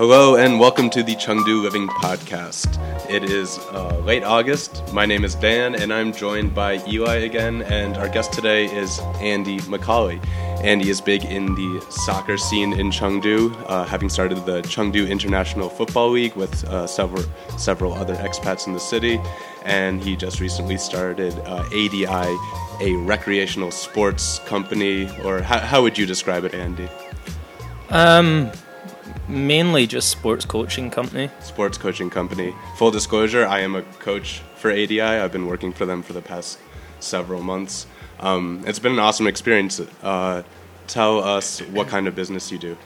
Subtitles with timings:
[0.00, 2.80] Hello and welcome to the Chengdu Living Podcast.
[3.10, 4.82] It is uh, late August.
[4.94, 8.98] My name is Dan and I'm joined by Eli again, and our guest today is
[9.20, 10.18] Andy McCauley.
[10.64, 15.68] Andy is big in the soccer scene in Chengdu, uh, having started the Chengdu International
[15.68, 17.22] Football League with uh, several
[17.58, 19.20] several other expats in the city,
[19.66, 22.06] and he just recently started uh, ADI,
[22.80, 25.10] a recreational sports company.
[25.26, 26.88] Or how, how would you describe it, Andy?
[27.90, 28.50] Um,
[29.30, 31.30] mainly just sports coaching company.
[31.40, 32.54] sports coaching company.
[32.76, 35.00] Full disclosure, I am a coach for ADI.
[35.00, 36.58] I've been working for them for the past
[37.00, 37.86] several months.
[38.20, 39.80] Um, it's been an awesome experience.
[40.02, 40.42] Uh,
[40.86, 42.76] tell us what kind of business you do.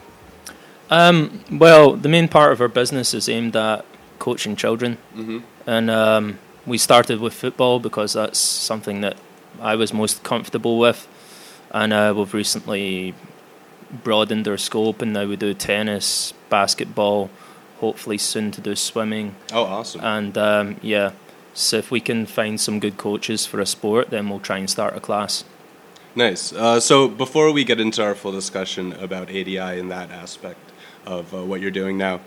[0.89, 3.83] Um, well, the main part of our business is aimed at
[4.19, 5.41] coaching children, Mhm.
[5.65, 9.17] and um, we started with football because that's something that
[9.61, 11.07] I was most comfortable with,
[11.71, 13.13] and uh, we've recently
[14.03, 17.29] broadened our scope, and now we do tennis, basketball,
[17.79, 20.01] hopefully soon to do swimming, Oh, awesome.
[20.03, 21.11] and um, yeah.
[21.53, 24.69] So if we can find some good coaches for a sport, then we'll try and
[24.69, 25.45] start a class.
[26.15, 26.51] Nice.
[26.53, 30.59] Uh, so before we get into our full discussion about ADI and that aspect
[31.05, 32.19] of uh, what you're doing now,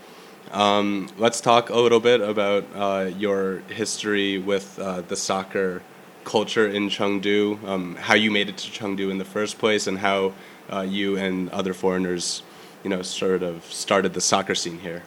[0.51, 5.81] um, let's talk a little bit about uh, your history with uh, the soccer
[6.23, 9.99] culture in Chengdu, um, how you made it to Chengdu in the first place, and
[9.99, 10.33] how
[10.71, 12.43] uh, you and other foreigners,
[12.83, 15.03] you know, sort of started the soccer scene here.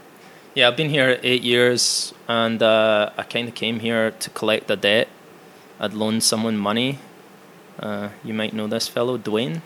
[0.55, 4.71] Yeah, I've been here eight years, and uh, I kind of came here to collect
[4.71, 5.09] a debt.
[5.81, 6.99] I'd loaned someone money.
[7.81, 9.63] Uh, you might know this fellow, Dwayne.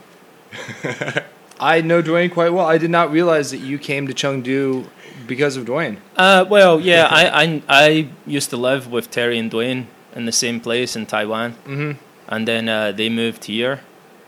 [1.59, 2.65] I know Dwayne quite well.
[2.65, 4.87] I did not realize that you came to Chengdu
[5.25, 5.97] because of Dwayne.
[6.15, 10.31] Uh, well, yeah, I, I I used to live with Terry and Dwayne in the
[10.31, 11.91] same place in Taiwan, Mm-hmm.
[12.27, 13.81] and then uh, they moved here,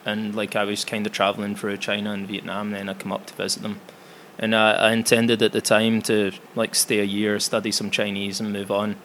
[0.05, 2.71] and like I was kind of traveling through China and Vietnam.
[2.71, 3.79] Then I come up to visit them,
[4.37, 8.39] and uh, I intended at the time to like stay a year, study some Chinese,
[8.39, 8.95] and move on.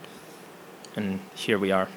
[0.96, 1.88] And here we are.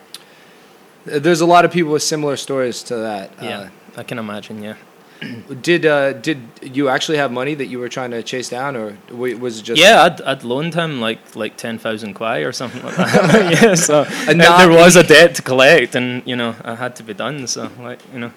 [1.06, 3.31] There's a lot of people with similar stories to that.
[3.41, 4.62] Yeah, I can imagine.
[4.62, 4.75] Yeah.
[5.22, 8.75] Uh, did uh, did you actually have money that you were trying to chase down,
[8.75, 9.81] or was it just?
[9.81, 13.62] yeah, I'd, I'd loaned him like like ten thousand kwai or something like that.
[13.62, 16.96] yeah, so And uh, there was a debt to collect, and you know I had
[16.97, 17.47] to be done.
[17.47, 18.31] So like you know,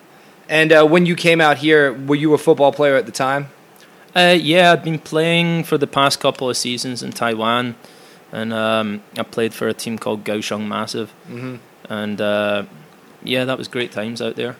[0.50, 3.48] And uh, when you came out here, were you a football player at the time?
[4.16, 7.76] uh, yeah, I'd been playing for the past couple of seasons in Taiwan,
[8.32, 11.56] and um, I played for a team called Kaohsiung Massive, Mm-hmm.
[11.88, 12.64] and uh,
[13.22, 14.56] yeah, that was great times out there.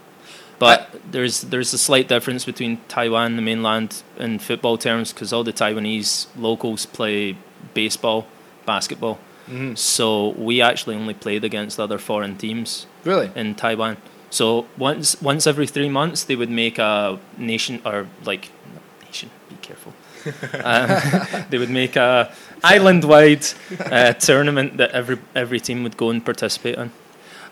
[0.61, 5.43] But there's there's a slight difference between Taiwan, the mainland, in football terms because all
[5.43, 7.37] the Taiwanese locals play
[7.75, 8.27] baseball,
[8.67, 9.19] basketball.
[9.49, 9.75] Mm-hmm.
[9.75, 13.31] So we actually only played against other foreign teams Really?
[13.35, 13.97] in Taiwan.
[14.31, 19.31] So once once every three months they would make a nation or like not nation.
[19.49, 19.93] Be careful.
[20.65, 22.33] um, they would make a
[22.63, 23.45] island wide
[23.87, 26.93] uh, tournament that every every team would go and participate in.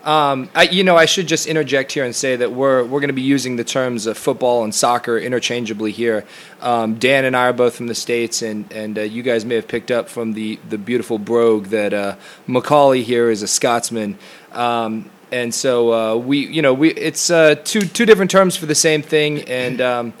[0.03, 3.09] Um, I, you know, I should just interject here and say that we're we're going
[3.09, 6.25] to be using the terms of football and soccer interchangeably here.
[6.61, 9.55] Um, Dan and I are both from the states, and and uh, you guys may
[9.55, 12.15] have picked up from the the beautiful brogue that uh,
[12.47, 14.17] Macaulay here is a Scotsman.
[14.53, 18.65] Um, and so uh, we, you know, we it's uh, two two different terms for
[18.65, 20.13] the same thing, and um,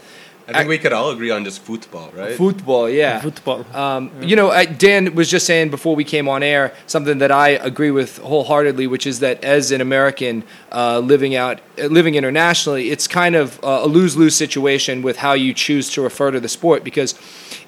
[0.49, 2.35] I think we could all agree on just football, right?
[2.35, 3.19] football, yeah.
[3.21, 3.65] Football.
[3.73, 7.31] Um, You know, I, Dan was just saying before we came on air something that
[7.31, 12.15] I agree with wholeheartedly, which is that as an American uh, living out, uh, living
[12.15, 16.31] internationally, it's kind of uh, a lose lose situation with how you choose to refer
[16.31, 16.83] to the sport.
[16.83, 17.13] Because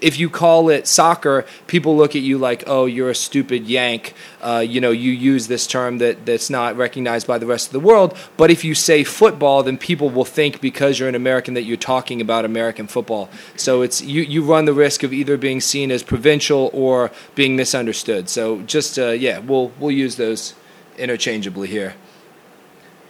[0.02, 4.14] if you call it soccer, people look at you like, "Oh, you're a stupid Yank."
[4.42, 7.74] Uh, you know, you use this term that that's not recognized by the rest of
[7.74, 8.18] the world.
[8.36, 11.78] But if you say football, then people will think because you're an American that you're
[11.78, 13.30] talking about American football.
[13.56, 17.56] So it's you you run the risk of either being seen as provincial or being
[17.56, 18.28] misunderstood.
[18.28, 20.56] So just uh, yeah, we'll we'll use those
[20.98, 21.94] interchangeably here.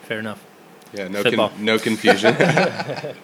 [0.04, 0.46] Fair enough.
[0.94, 2.36] Yeah, no, con- no confusion.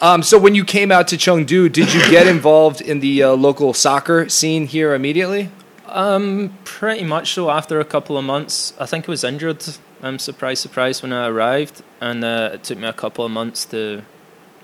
[0.00, 3.32] Um, so when you came out to Chengdu, did you get involved in the uh,
[3.32, 5.50] local soccer scene here immediately?
[5.88, 7.50] Um, pretty much so.
[7.50, 9.64] After a couple of months, I think I was injured.
[10.02, 13.64] I'm surprised, surprised when I arrived, and uh, it took me a couple of months
[13.66, 14.02] to,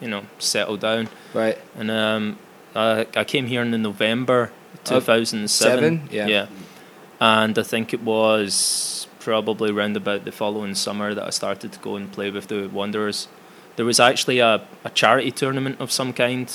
[0.00, 1.08] you know, settle down.
[1.32, 1.58] Right.
[1.76, 2.38] And um,
[2.74, 4.52] I, I came here in the November
[4.84, 5.48] 2007.
[5.48, 6.08] seven?
[6.10, 6.26] Yeah.
[6.26, 6.46] yeah.
[7.20, 11.78] And I think it was probably around about the following summer that I started to
[11.78, 13.28] go and play with the Wanderers.
[13.76, 16.50] There was actually a, a charity tournament of some kind,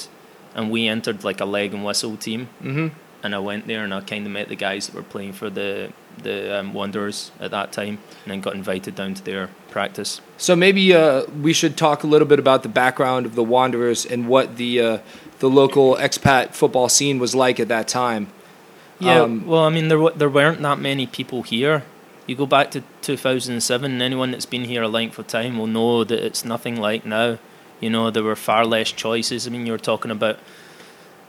[0.55, 2.49] and we entered like a leg and whistle team.
[2.63, 2.87] Mm-hmm.
[3.23, 5.49] and I went there and I kind of met the guys that were playing for
[5.49, 5.91] the
[6.23, 10.19] the um, Wanderers at that time, and then got invited down to their practice.
[10.37, 14.05] So maybe uh, we should talk a little bit about the background of the Wanderers
[14.05, 14.97] and what the uh,
[15.39, 18.27] the local expat football scene was like at that time.
[18.99, 21.83] Yeah, Um, well, I mean, there wa- there weren't that many people here.
[22.27, 25.67] You go back to 2007, and anyone that's been here a length of time will
[25.67, 27.39] know that it's nothing like now.
[27.79, 29.47] You know, there were far less choices.
[29.47, 30.37] I mean, you were talking about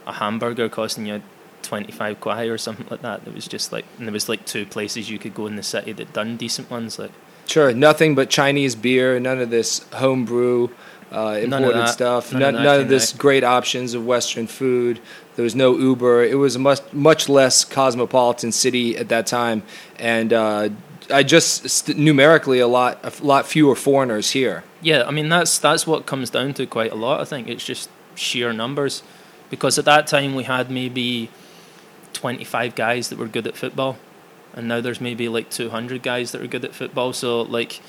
[0.05, 1.21] a hamburger costing you
[1.61, 3.23] 25 kwai or something like that.
[3.23, 5.63] There was just like, and there was like two places you could go in the
[5.63, 6.99] city that done decent ones.
[6.99, 7.11] Like,
[7.45, 10.69] Sure, nothing but Chinese beer, none of this homebrew,
[11.11, 11.89] uh, imported that.
[11.89, 14.99] stuff, None none, of none of this great options of Western food.
[15.35, 16.23] There was no Uber.
[16.23, 19.63] It was a much much less cosmopolitan city at that time,
[19.97, 20.69] and uh,
[21.11, 24.63] I just st- numerically a lot a lot fewer foreigners here.
[24.81, 27.21] Yeah, I mean that's that's what comes down to quite a lot.
[27.21, 29.03] I think it's just sheer numbers,
[29.49, 31.29] because at that time we had maybe
[32.13, 33.97] twenty five guys that were good at football,
[34.53, 37.13] and now there's maybe like two hundred guys that are good at football.
[37.13, 37.81] So like,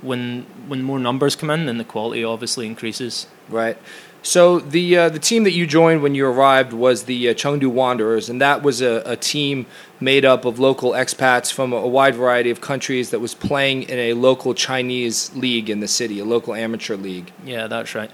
[0.00, 3.26] when when more numbers come in, then the quality obviously increases.
[3.48, 3.76] Right.
[4.24, 7.66] So the uh, the team that you joined when you arrived was the uh, Chengdu
[7.66, 9.66] Wanderers, and that was a, a team
[10.02, 13.98] made up of local expats from a, wide variety of countries that was playing in
[13.98, 17.32] a local Chinese league in the city, a local amateur league.
[17.44, 18.10] Yeah, that's right.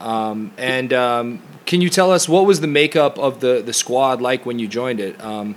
[0.00, 4.20] Um, and um, can you tell us what was the makeup of the, the squad
[4.20, 5.22] like when you joined it?
[5.22, 5.56] Um,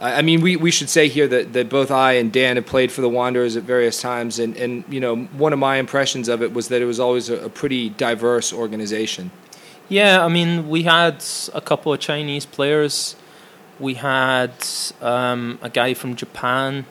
[0.00, 2.66] I, I mean, we, we should say here that, that both I and Dan have
[2.66, 6.28] played for the Wanderers at various times, and, and you know one of my impressions
[6.28, 9.30] of it was that it was always a, a pretty diverse organization.
[9.88, 11.24] Yeah, I mean, we had
[11.54, 13.16] a couple of Chinese players.
[13.80, 14.52] We had
[15.00, 16.86] um, a guy from Japan.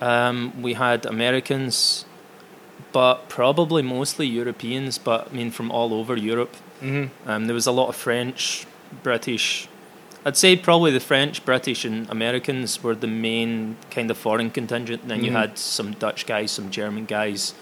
[0.00, 2.04] Um, we had Americans,
[2.92, 4.98] but probably mostly Europeans.
[4.98, 6.54] But I mean, from all over Europe.
[6.82, 7.28] Mm-hmm.
[7.28, 8.66] Um, there was a lot of French,
[9.02, 9.68] British.
[10.24, 15.02] I'd say probably the French, British, and Americans were the main kind of foreign contingent.
[15.02, 15.34] And then you Mhm.
[15.40, 17.54] had some Dutch guys, some German guys,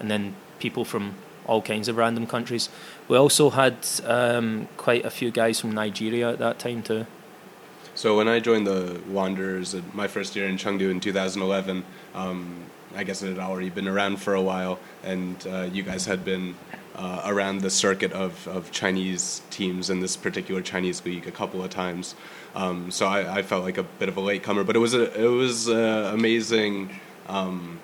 [0.00, 1.14] and then people from
[1.46, 2.68] all kinds of random countries.
[3.06, 7.06] We also had um, quite a few guys from Nigeria at that time too.
[7.96, 11.82] So when I joined the Wanderers at my first year in Chengdu in 2011,
[12.14, 12.54] um,
[12.94, 16.22] I guess it had already been around for a while, and uh, you guys had
[16.22, 16.56] been
[16.94, 21.64] uh, around the circuit of, of Chinese teams in this particular Chinese league a couple
[21.64, 22.14] of times.
[22.54, 25.18] Um, so I, I felt like a bit of a latecomer, but it was a
[25.18, 27.80] it was a amazing um,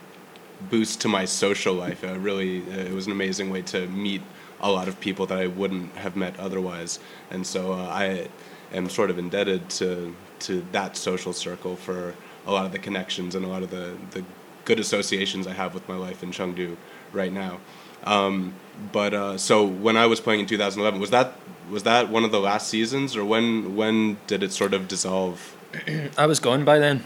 [0.68, 2.04] boost to my social life.
[2.04, 4.20] Uh, really, uh, it was an amazing way to meet
[4.60, 6.98] a lot of people that I wouldn't have met otherwise,
[7.30, 8.28] and so uh, I
[8.72, 12.14] am sort of indebted to to that social circle for
[12.46, 14.24] a lot of the connections and a lot of the the
[14.64, 16.76] good associations I have with my life in Chengdu
[17.12, 17.58] right now.
[18.04, 18.54] Um,
[18.92, 21.34] but uh, so when I was playing in 2011, was that
[21.70, 25.56] was that one of the last seasons, or when when did it sort of dissolve?
[26.18, 27.04] I was gone by then.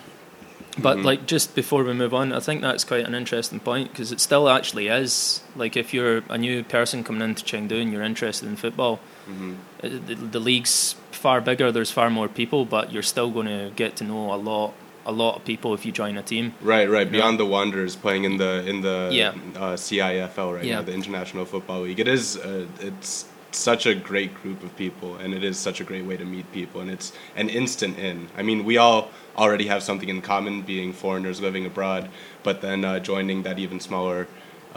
[0.79, 1.05] But Mhm.
[1.05, 4.21] like just before we move on, I think that's quite an interesting point because it
[4.21, 5.41] still actually is.
[5.55, 9.55] Like if you're a new person coming into Chengdu and you're interested in football, hmm
[9.83, 10.95] uh, the, the league's
[11.27, 11.73] far bigger.
[11.73, 14.75] There's far more people, but you're still going to get to know a lot,
[15.05, 16.55] a lot of people if you join a team.
[16.63, 17.07] Right, right.
[17.09, 17.17] Yeah.
[17.19, 19.33] Beyond the Wanderers playing in the in the Yeah.
[19.63, 20.77] uh, CIFL right Yeah.
[20.77, 21.99] now, the International Football League.
[21.99, 23.13] It is uh, it's
[23.51, 26.47] such a great group of people, and it is such a great way to meet
[26.53, 27.09] people, and it's
[27.43, 28.17] an instant in.
[28.41, 29.01] I mean, we all
[29.37, 32.03] already have something in common, being foreigners living abroad,
[32.47, 34.21] but then uh, joining that even smaller.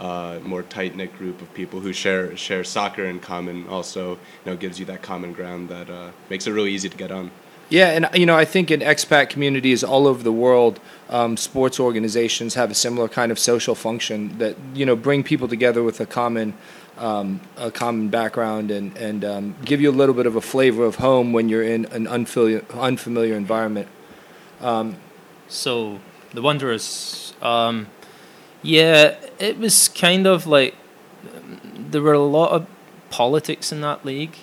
[0.00, 4.46] Uh, more tight knit group of people who share share soccer in common also you
[4.46, 7.30] know gives you that common ground that uh, makes it really easy to get on.
[7.70, 11.78] Yeah, and you know, I think in expat communities all over the world, um, sports
[11.78, 16.00] organizations have a similar kind of social function that you know bring people together with
[16.00, 16.54] a common,
[16.98, 20.84] um, a common background and and um, give you a little bit of a flavor
[20.84, 23.88] of home when you're in an unfamiliar unfamiliar environment.
[24.60, 24.96] Um,
[25.48, 26.00] So
[26.34, 27.86] the Wanderers, um,
[28.62, 30.74] yeah, it was kind of like
[31.34, 32.66] um, there were a lot of
[33.10, 34.36] politics in that league,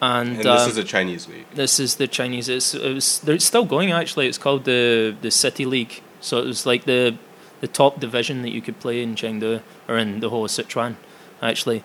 [0.00, 1.46] and, And um, this is a Chinese league.
[1.54, 2.48] This is the Chinese.
[2.48, 3.20] It's, it was.
[3.20, 3.92] They're still going.
[3.92, 6.02] Actually, it's called the the City League.
[6.20, 7.16] So it was like the
[7.60, 10.96] the top division that you could play in Chengdu or in the whole of Sichuan,
[11.42, 11.82] actually.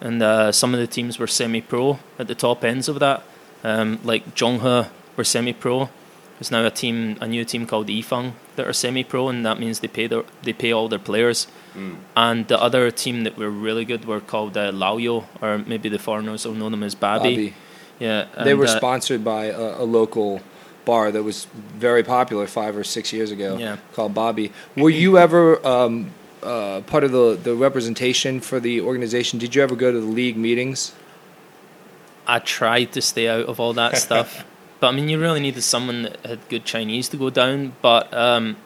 [0.00, 3.22] And uh, some of the teams were semi-pro at the top ends of that.
[3.62, 5.90] Um, like Zhonghe were semi-pro.
[6.42, 9.78] There's now a team, a new team called Yifeng that are semi-pro, and that means
[9.78, 11.46] they pay their they pay all their players.
[11.76, 11.98] Mm.
[12.16, 16.00] And the other team that were really good were called uh, Laoyo, or maybe the
[16.00, 17.30] foreigners will know them as Babi.
[17.30, 17.54] Bobby.
[18.00, 20.40] Yeah, They were uh, sponsored by a, a local
[20.84, 21.44] bar that was
[21.78, 23.76] very popular five or six years ago Yeah.
[23.92, 24.50] called Bobby.
[24.76, 26.10] Were you ever um,
[26.42, 29.38] uh, part of the, the representation for the organization?
[29.38, 30.92] Did you ever go to the league meetings?
[32.26, 34.44] I tried to stay out of all that stuff.
[34.82, 37.74] But I mean, you really needed someone that had good Chinese to go down.
[37.82, 38.56] But um,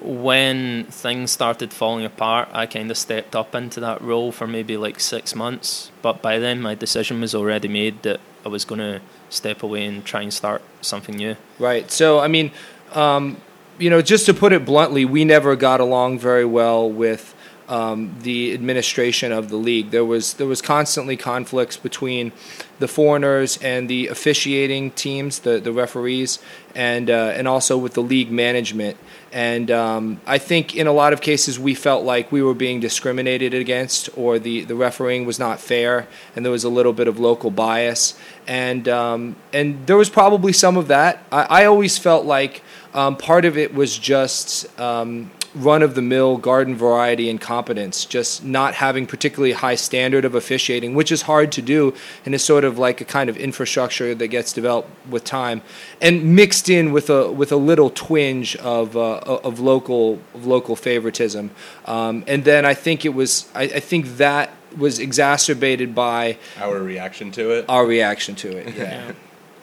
[0.00, 4.76] when things started falling apart, I kind of stepped up into that role for maybe
[4.76, 5.92] like six months.
[6.02, 9.00] But by then, my decision was already made that I was going to
[9.30, 11.36] step away and try and start something new.
[11.60, 11.88] Right.
[11.92, 12.50] So, I mean,
[12.92, 13.36] um,
[13.78, 17.32] you know, just to put it bluntly, we never got along very well with
[17.72, 19.90] um, the administration of the league.
[19.90, 22.32] There was there was constantly conflicts between
[22.80, 26.38] the foreigners and the officiating teams, the the referees,
[26.74, 28.98] and uh, and also with the league management.
[29.32, 32.80] And um, I think in a lot of cases we felt like we were being
[32.80, 37.08] discriminated against, or the, the refereeing was not fair, and there was a little bit
[37.08, 38.18] of local bias.
[38.46, 41.24] And um, and there was probably some of that.
[41.32, 42.62] I, I always felt like
[42.92, 48.44] um, part of it was just um, run of the mill garden variety incompetence, just
[48.44, 51.94] not having particularly high standard of officiating, which is hard to do
[52.24, 55.62] and is sort of like a kind of infrastructure that gets developed with time,
[56.00, 60.76] and mixed in with a with a little twinge of uh, of local of local
[60.76, 61.50] favoritism.
[61.86, 66.78] Um, and then I think it was I, I think that was exacerbated by our
[66.78, 67.66] reaction to it.
[67.68, 68.82] Our reaction to it, yeah.
[68.82, 69.12] yeah.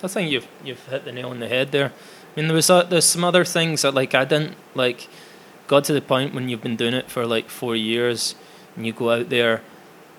[0.04, 1.88] I think you've you've hit the nail on the head there.
[1.88, 5.08] I mean, there was uh, there's some other things that like I didn't like
[5.70, 8.36] got to the point when you've been doing it for like four years
[8.76, 9.62] and you go out there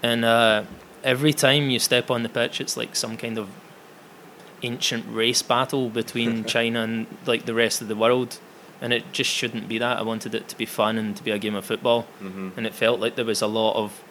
[0.01, 0.63] and uh,
[1.03, 3.51] every time you step on the pitch it's like some kind of
[4.63, 8.39] ancient race battle between China and like the rest of the world
[8.81, 11.33] and it just shouldn't be that I wanted it to be fun and to be
[11.33, 12.51] a game of football mm-hmm.
[12.57, 14.05] and it felt like there was a lot of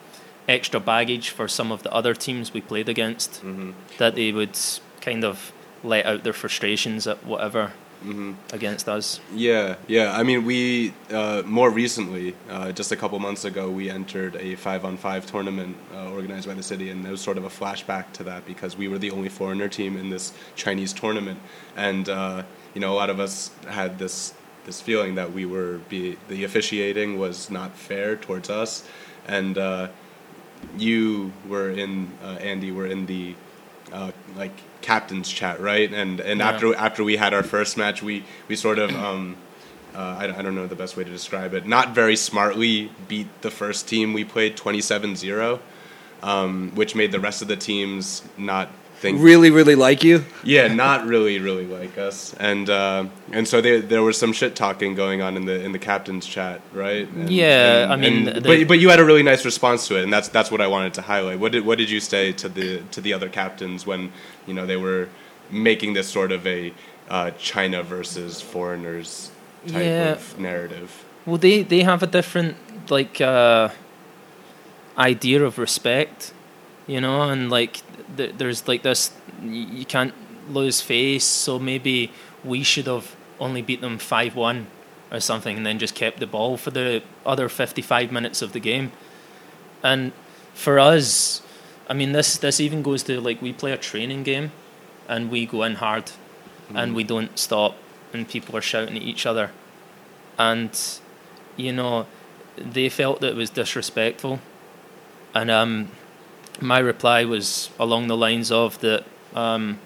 [0.48, 3.72] extra baggage for some of the other teams we played against mm-hmm.
[3.98, 4.60] that they would
[5.00, 5.53] kind of
[5.86, 7.72] let out their frustrations at whatever
[8.03, 8.34] mm-hmm.
[8.53, 9.20] against us.
[9.34, 10.18] Yeah, yeah.
[10.18, 14.56] I mean, we uh, more recently, uh, just a couple months ago, we entered a
[14.56, 18.24] five-on-five tournament uh, organized by the city, and there was sort of a flashback to
[18.24, 21.39] that because we were the only foreigner team in this Chinese tournament,
[21.75, 24.34] and uh, you know, a lot of us had this
[24.65, 28.88] this feeling that we were be the officiating was not fair towards us,
[29.27, 29.88] and uh,
[30.77, 33.36] you were in uh, Andy were in the
[34.36, 35.91] like captains chat, right?
[35.91, 36.50] And and yeah.
[36.50, 39.36] after after we had our first match, we we sort of um,
[39.95, 41.65] uh, I, I don't know the best way to describe it.
[41.65, 45.59] Not very smartly beat the first team we played 27-0,
[46.21, 48.69] um, which made the rest of the teams not
[49.00, 50.25] think really really like you.
[50.44, 54.56] Yeah, not really really like us, and uh, and so there there was some shit
[54.56, 57.08] talking going on in the in the captain's chat, right?
[57.10, 59.98] And, yeah, and, I mean, and, but but you had a really nice response to
[59.98, 61.39] it, and that's that's what I wanted to highlight.
[61.39, 64.12] What did what did you say to the to the other captains when
[64.46, 65.08] you know they were
[65.50, 66.74] making this sort of a
[67.10, 69.32] uh, China versus foreigners
[69.65, 70.12] type yeah.
[70.12, 71.06] of narrative?
[71.25, 72.58] Well, they they have a different
[72.91, 73.70] like uh,
[74.98, 76.34] idea of respect,
[76.89, 77.81] you know, and like
[78.17, 79.12] th- there's like this
[79.43, 80.13] you can't
[80.50, 82.12] lose face so maybe
[82.43, 84.65] we should have only beat them 5-1
[85.12, 88.60] or something and then just kept the ball for the other 55 minutes of the
[88.60, 88.91] game.
[89.84, 90.12] And
[90.53, 91.41] for us
[91.88, 94.51] i mean this this even goes to like we play a training game
[95.08, 96.75] and we go in hard mm.
[96.75, 97.77] and we don't stop
[98.12, 99.51] and people are shouting at each other.
[100.38, 100.72] And
[101.55, 102.08] you know
[102.58, 104.39] they felt that it was disrespectful.
[105.36, 105.91] And um
[106.62, 109.06] my reply was along the lines of that.
[109.34, 109.80] Um,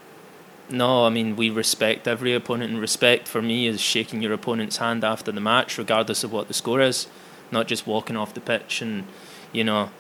[0.70, 4.78] no, I mean we respect every opponent, and respect for me is shaking your opponent's
[4.78, 7.08] hand after the match, regardless of what the score is,
[7.52, 9.06] not just walking off the pitch and
[9.52, 9.92] you know,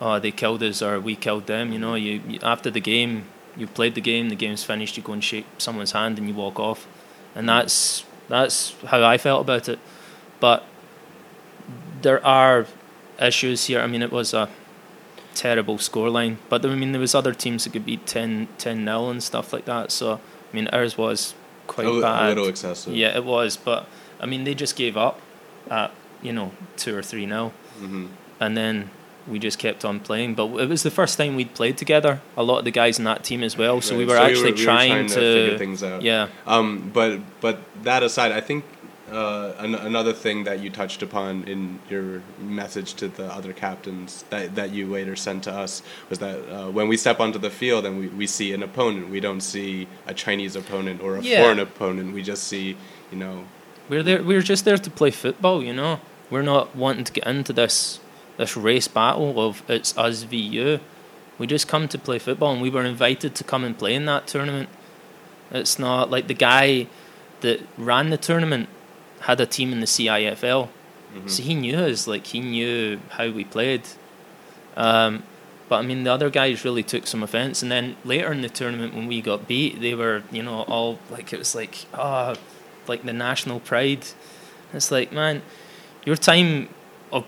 [0.00, 1.72] oh they killed us or we killed them.
[1.72, 5.02] You know, you, you after the game, you've played the game, the game's finished, you
[5.02, 6.86] go and shake someone's hand and you walk off,
[7.34, 9.78] and that's that's how I felt about it.
[10.40, 10.64] But
[12.00, 12.66] there are
[13.20, 13.80] issues here.
[13.80, 14.48] I mean, it was a
[15.34, 16.36] terrible scoreline.
[16.48, 19.64] But I mean, there was other teams that could beat 10 0 and stuff like
[19.66, 19.90] that.
[19.90, 21.34] So I mean, ours was
[21.66, 22.24] quite a, bad.
[22.24, 22.94] A little excessive.
[22.94, 23.56] Yeah, it was.
[23.56, 23.86] But
[24.20, 25.20] I mean, they just gave up
[25.70, 28.06] at you know two or three 0 mm-hmm.
[28.40, 28.90] and then
[29.26, 30.34] we just kept on playing.
[30.34, 32.20] But it was the first time we'd played together.
[32.36, 33.80] A lot of the guys in that team as well.
[33.80, 33.98] So right.
[33.98, 36.02] we were so actually we were, we trying, were trying, to, to figure things out.
[36.02, 36.28] Yeah.
[36.46, 36.90] Um.
[36.92, 38.64] But but that aside, I think
[39.12, 44.24] uh, an- another thing that you touched upon in your message to the other captains
[44.30, 47.50] that, that you later sent to us was that uh, when we step onto the
[47.50, 51.22] field and we, we see an opponent, we don't see a Chinese opponent or a
[51.22, 51.42] Yeah.
[51.42, 52.14] foreign opponent.
[52.14, 52.76] We just see,
[53.10, 53.44] you know,
[53.88, 54.22] We're there.
[54.22, 56.00] We're just there to play football, you know.
[56.30, 58.00] We're not wanting to get into this
[58.38, 60.80] this race battle of it's us v you.
[61.38, 64.06] We just come to play football, and we were invited to come and play in
[64.06, 64.68] that tournament.
[65.50, 66.86] It's not like the guy
[67.42, 68.68] that ran the tournament
[69.22, 70.68] had a team in the CIFL,
[71.14, 71.28] Mhm.
[71.30, 72.06] so he knew us.
[72.06, 73.82] Like he knew how we played.
[74.76, 75.22] Um,
[75.68, 78.48] But I mean, the other guys really took some offense, and then later in the
[78.50, 82.34] tournament when we got beat, they were you know all like it was like ah,
[82.86, 84.04] like the national pride.
[84.74, 85.40] It's like man,
[86.04, 86.68] your time
[87.10, 87.24] of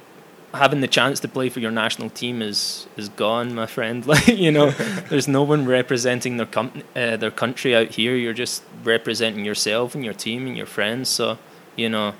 [0.52, 4.04] having the chance to play for your national team is is gone, my friend.
[4.12, 4.70] Like you know,
[5.10, 8.14] there's no one representing their com- uh, their country out here.
[8.14, 11.08] You're just representing yourself and your team and your friends.
[11.08, 11.38] So
[11.76, 12.14] you know,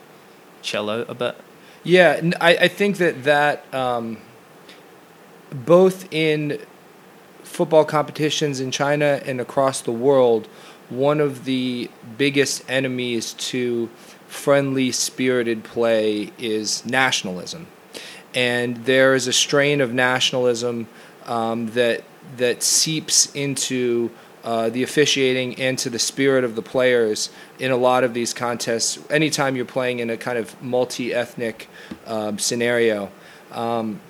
[0.63, 1.37] chill out a bit.
[1.83, 4.19] Yeah, I, I think that that um,
[5.51, 6.59] both in
[7.43, 10.47] football competitions in China and across the world,
[10.89, 13.89] one of the biggest enemies to
[14.27, 17.67] friendly spirited play is nationalism.
[18.35, 20.89] And there is a strain of nationalism
[21.27, 22.03] um, that
[22.37, 24.11] that seeps into
[24.45, 28.35] uh, the officiating and to the spirit of the players in a lot of these
[28.35, 28.99] contests.
[29.11, 31.69] Anytime you're playing in a kind of multi-ethnic
[32.07, 33.11] um, scenario,
[33.51, 34.01] um,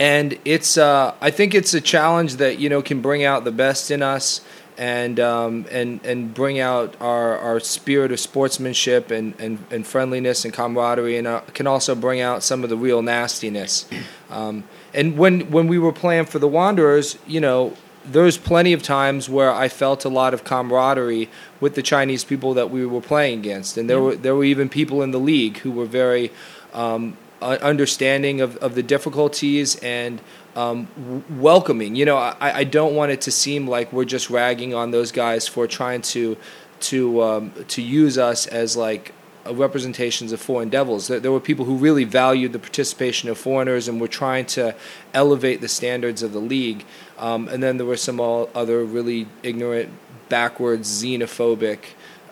[0.00, 3.52] and it's uh, I think it's a challenge that you know can bring out the
[3.52, 4.40] best in us
[4.78, 10.44] and um, and and bring out our, our spirit of sportsmanship and, and, and friendliness
[10.44, 13.86] and camaraderie, and uh, can also bring out some of the real nastiness.
[14.30, 17.76] Um, and when when we were playing for the Wanderers, you know,
[18.12, 21.28] there's plenty of times where I felt a lot of camaraderie
[21.60, 24.02] with the Chinese people that we were playing against, and there yeah.
[24.02, 26.30] were there were even people in the league who were very
[26.72, 30.20] um, understanding of, of the difficulties and
[30.56, 31.94] um, w- welcoming.
[31.94, 35.12] You know, I, I don't want it to seem like we're just ragging on those
[35.12, 36.36] guys for trying to
[36.80, 39.12] to um, to use us as like
[39.54, 41.08] representations of foreign devils.
[41.08, 44.74] There, there, were people who really valued the participation of foreigners and were trying to
[45.14, 46.84] elevate the standards of the league.
[47.18, 49.90] Um, and then there were some all other really ignorant,
[50.28, 51.78] backwards, xenophobic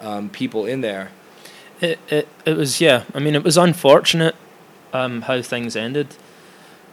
[0.01, 1.11] um, people in there.
[1.81, 3.05] It, it it was yeah.
[3.15, 4.35] I mean, it was unfortunate
[4.93, 6.17] um, how things ended.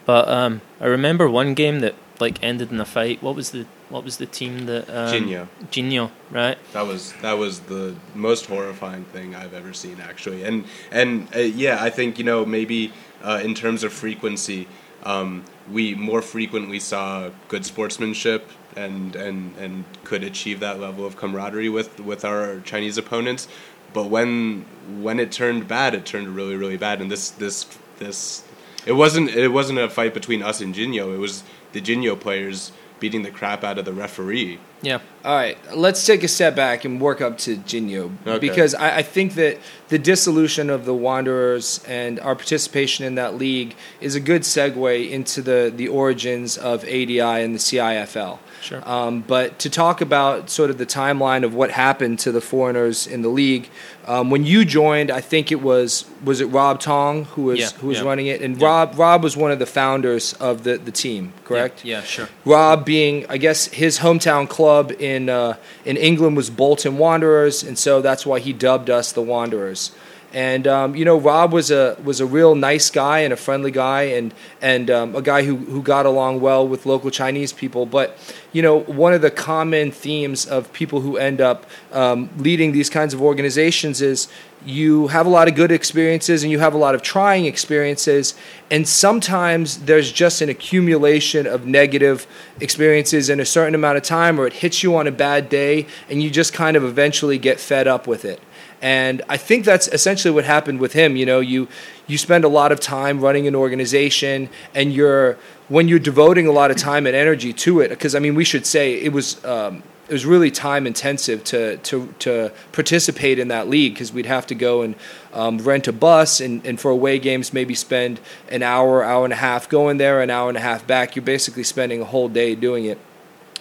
[0.05, 3.23] But um, I remember one game that like ended in a fight.
[3.23, 5.47] What was the what was the team that um, Jinyo.
[5.71, 6.57] Jinyo, right?
[6.73, 10.43] That was that was the most horrifying thing I've ever seen, actually.
[10.43, 12.91] And and uh, yeah, I think you know maybe
[13.23, 14.67] uh, in terms of frequency,
[15.03, 21.17] um, we more frequently saw good sportsmanship and and and could achieve that level of
[21.17, 23.47] camaraderie with with our Chinese opponents.
[23.93, 24.65] But when
[25.01, 27.01] when it turned bad, it turned really really bad.
[27.01, 27.65] And this this
[27.99, 28.43] this
[28.85, 31.13] it wasn't it wasn't a fight between us and Jinyo.
[31.13, 32.71] It was the Jinyo players
[33.03, 34.57] beating the crap out of the referee.
[34.83, 34.99] Yeah.
[35.23, 38.39] All right, let's take a step back and work up to Jinyo okay.
[38.39, 43.35] because I, I, think that the dissolution of the Wanderers and our participation in that
[43.35, 48.39] league is a good segue into the the origins of ADI and the CIFL.
[48.59, 48.81] Sure.
[48.89, 53.07] Um, but to talk about sort of the timeline of what happened to the foreigners
[53.07, 53.69] in the league,
[54.07, 57.69] um, when you joined, I think it was was it Rob Tong who was yeah,
[57.79, 58.03] who was yeah.
[58.03, 58.67] running it, and yeah.
[58.67, 61.85] Rob Rob was one of the founders of the, the team, correct?
[61.85, 62.27] Yeah, sure.
[62.43, 67.77] Rob being, I guess, his hometown club in uh, in England was Bolton Wanderers, and
[67.77, 69.91] so that's why he dubbed us the Wanderers.
[70.33, 73.69] And um, you know, Rob was a was a real nice guy and a friendly
[73.69, 77.85] guy, and and um, a guy who who got along well with local Chinese people.
[77.85, 78.17] But
[78.51, 82.89] you know, one of the common themes of people who end up um, leading these
[82.89, 84.27] kinds of organizations is
[84.65, 88.35] you have a lot of good experiences and you have a lot of trying experiences,
[88.71, 92.27] and sometimes there's just an accumulation of negative
[92.59, 95.85] experiences in a certain amount of time, or it hits you on a bad day,
[96.09, 98.41] and you just kind of eventually get fed up with it.
[98.81, 101.15] And I think that's essentially what happened with him.
[101.15, 101.69] You know, you
[102.05, 105.37] you spend a lot of time running an organization, and you're
[105.69, 107.89] when you're devoting a lot of time and energy to it.
[107.89, 109.43] Because I mean, we should say it was.
[109.45, 114.27] Um, it was really time intensive to, to, to participate in that league because we'd
[114.27, 114.93] have to go and
[115.33, 119.33] um, rent a bus and, and for away games maybe spend an hour, hour and
[119.33, 121.15] a half going there, an hour and a half back.
[121.15, 122.99] You're basically spending a whole day doing it.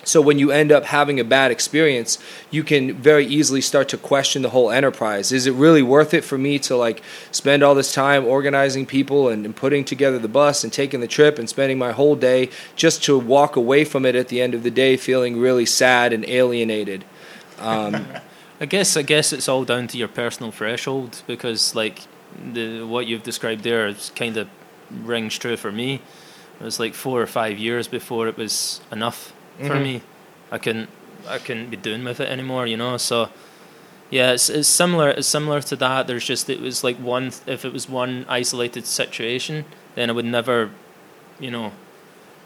[0.05, 2.19] So when you end up having a bad experience,
[2.51, 5.31] you can very easily start to question the whole enterprise.
[5.31, 9.29] Is it really worth it for me to like spend all this time organizing people
[9.29, 12.51] and, and, putting together the bus and taking the trip and spending my whole day
[12.75, 16.13] just to walk away from it at the end of the day feeling really sad
[16.13, 17.05] and alienated?
[17.59, 18.07] Um,
[18.61, 22.01] I guess I guess it's all down to your personal threshold because like
[22.53, 24.49] the what you've described there is kind of
[24.91, 26.01] rings true for me.
[26.61, 29.83] It was like four or five years before it was enough for mm-hmm.
[29.83, 30.03] me.
[30.51, 30.91] I couldn't
[31.29, 32.97] I couldn't be doing with it anymore, you know.
[32.97, 33.29] So
[34.11, 35.09] yeah, it's it's similar.
[35.11, 36.07] It's similar to that.
[36.07, 37.33] There's just it was like one.
[37.47, 40.71] If it was one isolated situation, then I would never,
[41.41, 41.73] you know,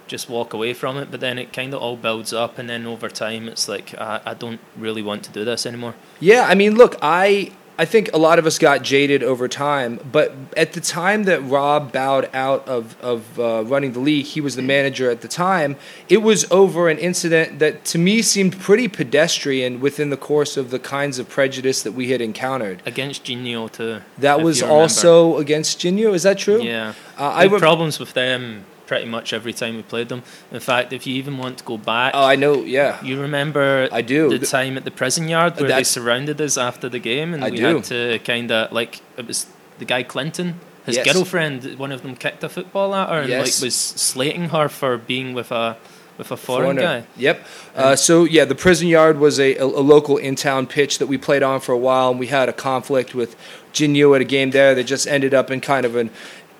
[0.06, 1.10] just walk away from it.
[1.10, 4.20] But then it kind of all builds up, and then over time, it's like I,
[4.24, 5.94] I don't really want to do this anymore.
[6.20, 10.00] Yeah, I mean, look, I I think a lot of us got jaded over time,
[10.10, 14.40] but at the time that Rob bowed out of, of uh, running the league, he
[14.40, 15.76] was the manager at the time.
[16.08, 20.70] It was over an incident that to me seemed pretty pedestrian within the course of
[20.70, 22.82] the kinds of prejudice that we had encountered.
[22.86, 24.00] Against Genio too.
[24.18, 26.62] That was also against Genio, is that true?
[26.62, 26.94] Yeah.
[27.18, 30.22] Uh, I re- problems with them pretty much every time we played them.
[30.52, 33.02] In fact, if you even want to go back, Oh, I know, yeah.
[33.04, 34.28] you remember I do.
[34.30, 37.44] the Th- time at the prison yard where they surrounded us after the game, and
[37.44, 37.76] I we do.
[37.76, 39.46] had to kind of like it was
[39.78, 40.60] the guy Clinton.
[40.86, 41.12] His Yes.
[41.12, 43.60] girlfriend, one of them kicked a football at her and Yes.
[43.60, 45.76] like was slating her for being with a
[46.16, 47.02] with a foreign, guy.
[47.18, 47.44] Yep.
[47.74, 51.18] Uh, so yeah, the prison yard was a, a, a local in-town pitch that we
[51.18, 53.36] played on for a while, and we had a conflict with
[53.74, 56.08] Jinyu at a game there that just ended up in kind of an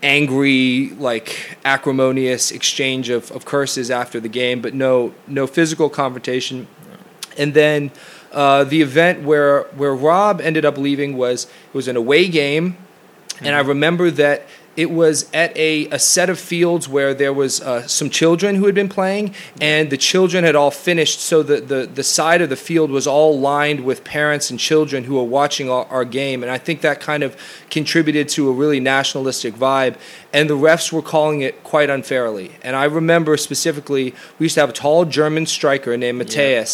[0.03, 6.67] angry, like acrimonious exchange of, of curses after the game, but no no physical confrontation.
[7.39, 7.91] And then
[8.33, 12.77] uh, the event where where Rob ended up leaving was it was an away game,
[13.41, 17.61] and I remember that it was at a, a set of fields where there was
[17.61, 21.21] uh, some children who had been playing, and the children had all finished.
[21.21, 25.05] So the, the, the side of the field was all lined with parents and children
[25.05, 27.37] who were watching our, our game, and I think that kind of
[27.71, 29.97] contributed to a really nationalistic vibe.
[30.33, 32.53] And the refs were calling it quite unfairly.
[32.63, 36.19] And I remember specifically, we used to have a tall German striker named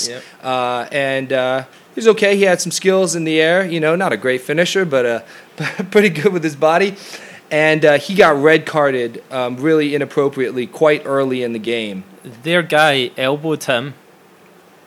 [0.08, 0.24] yep.
[0.42, 2.36] uh, and uh, he was okay.
[2.36, 5.20] He had some skills in the air, you know, not a great finisher, but uh,
[5.90, 6.96] pretty good with his body.
[7.52, 12.02] And uh, he got red carded um, really inappropriately quite early in the game.
[12.24, 13.92] Their guy elbowed him.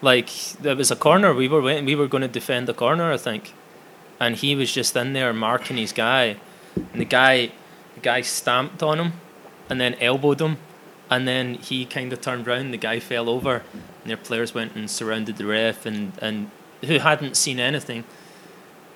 [0.02, 0.28] Like
[0.60, 1.32] there was a corner.
[1.32, 3.54] We were waiting, we were going to defend the corner, I think,
[4.20, 6.36] and he was just in there marking his guy,
[6.74, 7.52] and the guy,
[7.94, 9.12] the guy stamped on him,
[9.70, 10.58] and then elbowed him,
[11.08, 12.74] and then he kind of turned round.
[12.74, 16.50] The guy fell over, and their players went and surrounded the ref, and and
[16.84, 18.04] who hadn't seen anything,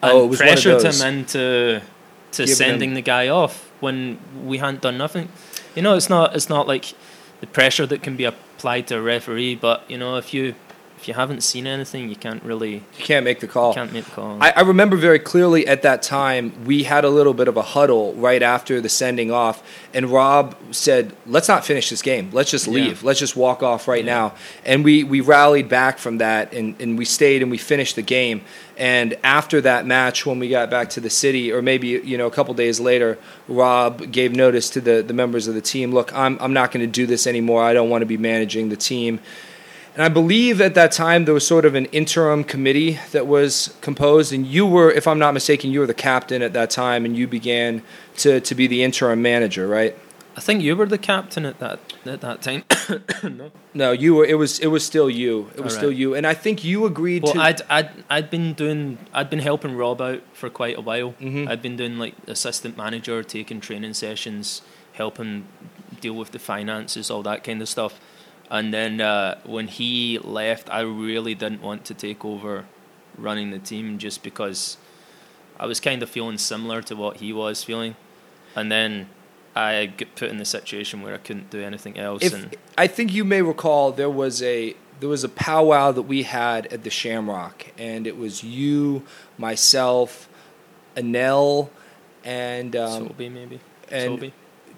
[0.02, 1.82] and Oh, it was one of pressured him into
[2.32, 5.28] to sending the guy off when we hadn't done nothing.
[5.74, 6.94] You know, it's not it's not like
[7.40, 10.54] the pressure that can be applied to a referee, but you know, if you
[11.00, 13.72] if you haven't seen anything, you can't really You can't make the call.
[13.72, 14.36] can't make the call.
[14.38, 17.62] I, I remember very clearly at that time we had a little bit of a
[17.62, 19.62] huddle right after the sending off,
[19.94, 22.28] and Rob said, "Let's not finish this game.
[22.32, 22.72] Let's just Yeah.
[22.74, 23.02] leave.
[23.02, 24.14] Let's just walk off right Yeah.
[24.14, 24.34] now."
[24.66, 28.02] And we we rallied back from that, and, and we stayed and we finished the
[28.02, 28.42] game.
[28.76, 32.26] And after that match, when we got back to the city, or maybe you know
[32.26, 33.16] a couple days later,
[33.48, 35.92] Rob gave notice to the the members of the team.
[35.92, 37.62] Look, I'm I'm not going to do this anymore.
[37.62, 39.20] I don't want to be managing the team.
[39.94, 43.76] And I believe at that time there was sort of an interim committee that was
[43.80, 47.04] composed, and you were, if I'm not mistaken, you were the captain at that time,
[47.04, 47.82] and you began
[48.18, 49.96] to, to be the interim manager, right?
[50.36, 52.62] I think you were the captain at that at that time.
[53.24, 53.50] no.
[53.74, 54.24] No, you were.
[54.24, 54.60] It was.
[54.60, 55.50] It was still you.
[55.56, 57.40] It was All still you, and I think you agreed Well, to.
[57.40, 61.14] I'd I'd I'd been doing I'd been helping Rob out for quite a while.
[61.20, 61.48] Mhm.
[61.48, 65.46] I'd been doing like assistant manager, taking training sessions, helping
[66.00, 68.00] deal with the finances, all that kind of stuff.
[68.50, 72.66] And then uh, when he left, I really didn't want to take over
[73.16, 74.76] running the team just because
[75.58, 77.94] I was kind of feeling similar to what he was feeling.
[78.56, 79.08] And then
[79.54, 82.24] I got put in the situation where I couldn't do anything else.
[82.24, 86.02] if and I think you may recall, there was a there was a powwow that
[86.02, 89.02] we had at the Shamrock, and it was you,
[89.38, 90.28] myself,
[90.96, 91.70] Anel,
[92.24, 93.60] and um, maybe.
[93.90, 94.32] and-.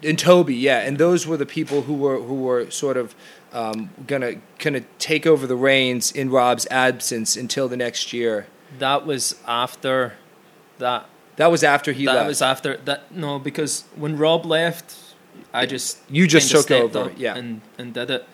[0.05, 3.15] And Toby, yeah, and those were the people who were who were sort of
[3.51, 8.47] um, gonna gonna take over the reins in Rob's absence until the next year.
[8.79, 10.13] That was after
[10.79, 11.07] that.
[11.35, 12.15] That was after he left.
[12.15, 12.27] that left.
[12.27, 13.11] was after that.
[13.11, 14.95] No, because when Rob left,
[15.53, 17.35] I just You just took over, yeah.
[17.35, 18.25] and and did it.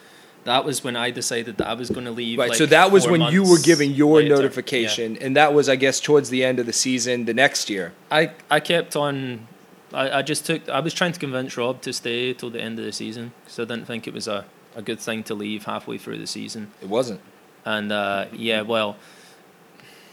[0.46, 2.40] That was when I decided that I was going to leave.
[2.40, 4.36] right, like, so that was when you were giving your later.
[4.36, 7.94] notification, and that was, I guess, towards the end of the season, the next year.
[8.10, 9.48] I I kept on.
[9.94, 10.68] I, I just took.
[10.70, 13.60] I was trying to convince Rob to stay till the end of the season because
[13.60, 16.72] I didn't think it was a, a good thing to leave halfway through the season.
[16.82, 17.22] It wasn't.
[17.66, 18.98] And uh, yeah, well,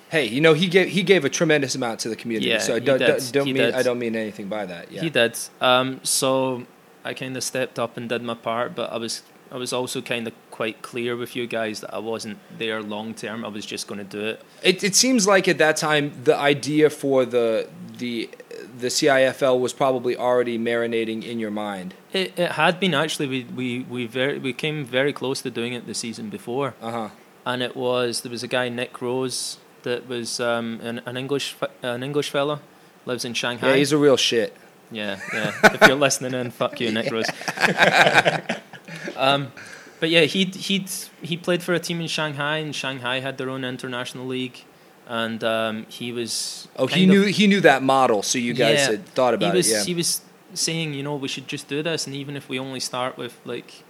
[0.09, 2.49] Hey, you know he gave he gave a tremendous amount to the community.
[2.49, 3.01] Yeah, so I don't,
[3.33, 3.75] don't, mean did.
[3.75, 4.93] I don't mean anything by that.
[4.93, 5.01] Yeah.
[5.01, 5.37] He did.
[5.61, 6.65] Um, so
[7.05, 10.01] I kind of stepped up and did my part, but I was I was also
[10.01, 13.45] kind of quite clear with you guys that I wasn't there long term.
[13.45, 14.43] I was just going to do it.
[14.63, 18.31] It, it seems like at that time the idea for the the
[18.79, 21.95] the CIFL was probably already marinating in your mind.
[22.13, 23.27] It, it had been actually.
[23.29, 26.91] We we we very we came very close to doing it the season before, Uh
[26.91, 27.09] huh.
[27.45, 31.57] and it was there was a guy Nick Rose that was um, an, an English
[31.83, 32.61] an English fella
[33.05, 33.69] lives in Shanghai.
[33.71, 34.57] Yeah, he's a real shit.
[34.91, 35.53] Yeah, yeah.
[35.65, 37.27] if you're listening in, fuck you, Nick Rose.
[39.17, 39.53] um,
[40.01, 40.87] but yeah, he he
[41.23, 44.65] he played for a team in Shanghai, and Shanghai had their own international league,
[45.07, 46.69] and um, he was.
[46.77, 48.91] Oh, he kind of- knew he knew that model, so you guys Yeah.
[48.93, 49.75] had thought about he was, it.
[49.75, 49.85] Yeah.
[49.85, 50.21] He was
[50.55, 53.39] saying, you know, we should just do this, and even if we only start with
[53.45, 53.83] like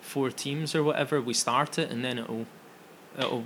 [0.00, 2.46] four teams or whatever, we start it, and then it'll,
[3.18, 3.44] it'll,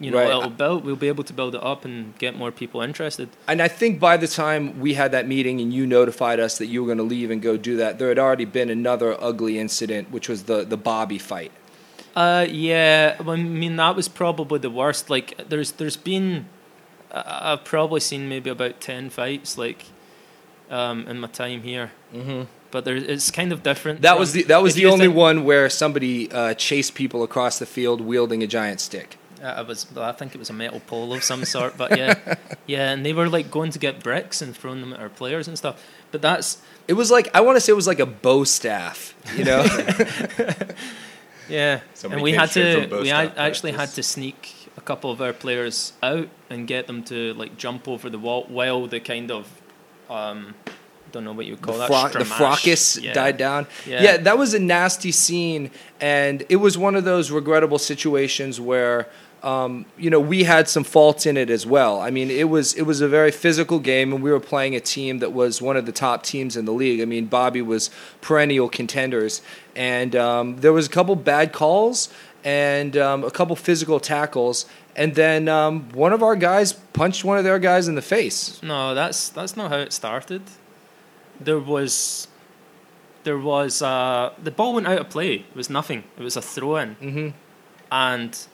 [0.00, 0.30] you know, Right.
[0.30, 0.84] it'll build.
[0.84, 3.28] We'll be able to build it up and get more people interested.
[3.46, 6.66] And I think by the time we had that meeting and you notified us that
[6.66, 9.58] you were going to leave and go do that, there had already been another ugly
[9.58, 11.52] incident, which was the the Bobby fight.
[12.14, 15.08] Uh, yeah, I mean that was probably the worst.
[15.10, 16.46] Like, there's there's been,
[17.12, 19.86] I- I've probably seen maybe about ten fights like,
[20.70, 21.92] um, in my time here.
[22.14, 22.42] Mm-hmm.
[22.70, 24.02] But there, it's kind of different.
[24.02, 27.22] That from- was the that was the only think- one where somebody uh, chased people
[27.22, 29.16] across the field wielding a giant stick.
[29.42, 31.96] Uh, I was, well, I think it was a metal pole of some sort, but
[31.98, 32.14] yeah,
[32.66, 35.48] yeah, and they were like going to get bricks and throwing them at our players
[35.48, 35.82] and stuff.
[36.12, 39.14] But that's It was like I want to say it was like a bow staff,
[39.36, 39.64] you know.
[41.48, 45.32] yeah, and we had to, we a- actually had to sneak a couple of our
[45.32, 49.46] players out and get them to like jump over the wall while the kind of,
[50.10, 50.54] um,
[51.12, 53.12] don't know what you would the, call fro- that, the fracas Yeah.
[53.12, 53.66] died down.
[53.86, 54.02] Yeah.
[54.02, 54.16] Yeah.
[54.18, 59.08] that was a nasty scene, and it was one of those regrettable situations where.
[59.44, 61.98] Um, you know, we had some faults in it as well.
[62.00, 64.80] I mean, it was it was a very physical game, and we were playing a
[64.80, 67.00] team that was one of the top teams in the league.
[67.00, 69.42] I mean, Bobby was perennial contenders,
[69.76, 72.08] and um, there was a couple bad calls
[72.44, 77.38] and um, a couple physical tackles, and then um, one of our guys punched one
[77.38, 78.60] of their guys in the face.
[78.62, 80.42] No, that's that's not how it started.
[81.40, 82.28] There was,
[83.24, 85.34] there was uh, the ball went out of play.
[85.34, 86.04] It was nothing.
[86.18, 87.28] It was a throw in, hmm
[87.90, 88.46] and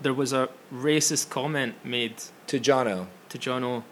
[0.00, 2.14] there was a racist comment made
[2.46, 3.06] To Jono.
[3.28, 3.82] to Jono,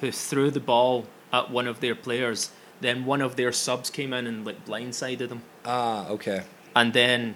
[0.00, 2.50] who threw the ball at one of their players.
[2.80, 6.42] Then one of their subs came in and like blindsided him, Ah, okay.
[6.74, 7.34] and then,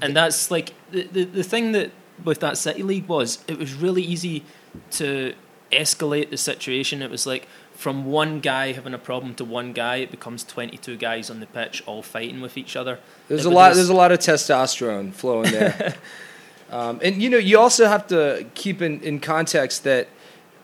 [0.00, 1.90] and that's like the the, the thing that
[2.24, 4.44] with that city league was it was really easy
[4.92, 5.34] to
[5.72, 7.02] escalate the situation.
[7.02, 10.76] It was like from one guy having a problem to one guy, it becomes twenty
[10.76, 12.98] two guys on the pitch all fighting with each other.
[13.28, 13.74] There's It a lot.
[13.74, 15.94] There's a lot of testosterone flowing there,
[16.70, 20.08] um, and you know you also have to keep in, in context that,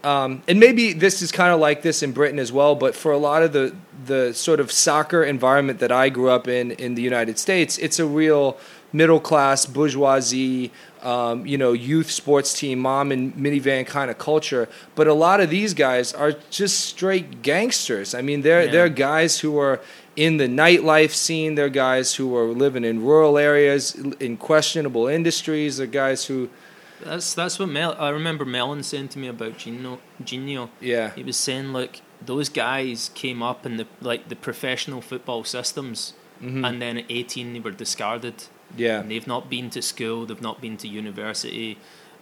[0.05, 2.75] um, and maybe this is kind of like this in Britain as well.
[2.75, 3.75] But for a lot of the
[4.07, 7.99] the sort of soccer environment that I grew up in in the United States, it's
[7.99, 8.57] a real
[8.93, 10.71] middle class bourgeoisie.
[11.03, 14.69] Um, you know, youth sports team, mom and minivan kind of culture.
[14.95, 18.15] But a lot of these guys are just straight gangsters.
[18.15, 18.71] I mean, they're Yeah.
[18.71, 19.81] they're guys who are
[20.15, 21.57] in the nightlife scene.
[21.57, 25.79] They're guys who are living in rural areas, in questionable industries.
[25.79, 26.49] They're guys who,
[27.05, 27.95] That's that's what Mel.
[27.99, 29.99] I remember Melon saying to me about Gino.
[30.25, 30.71] Gino.
[30.81, 35.45] yeah, He was saying like those guys came up in the like the professional football
[35.45, 36.67] systems, Mhm.
[36.67, 38.35] and then at eighteen they were discarded.
[38.77, 40.25] yeah, And they've not been to school.
[40.27, 41.77] They've not been to university,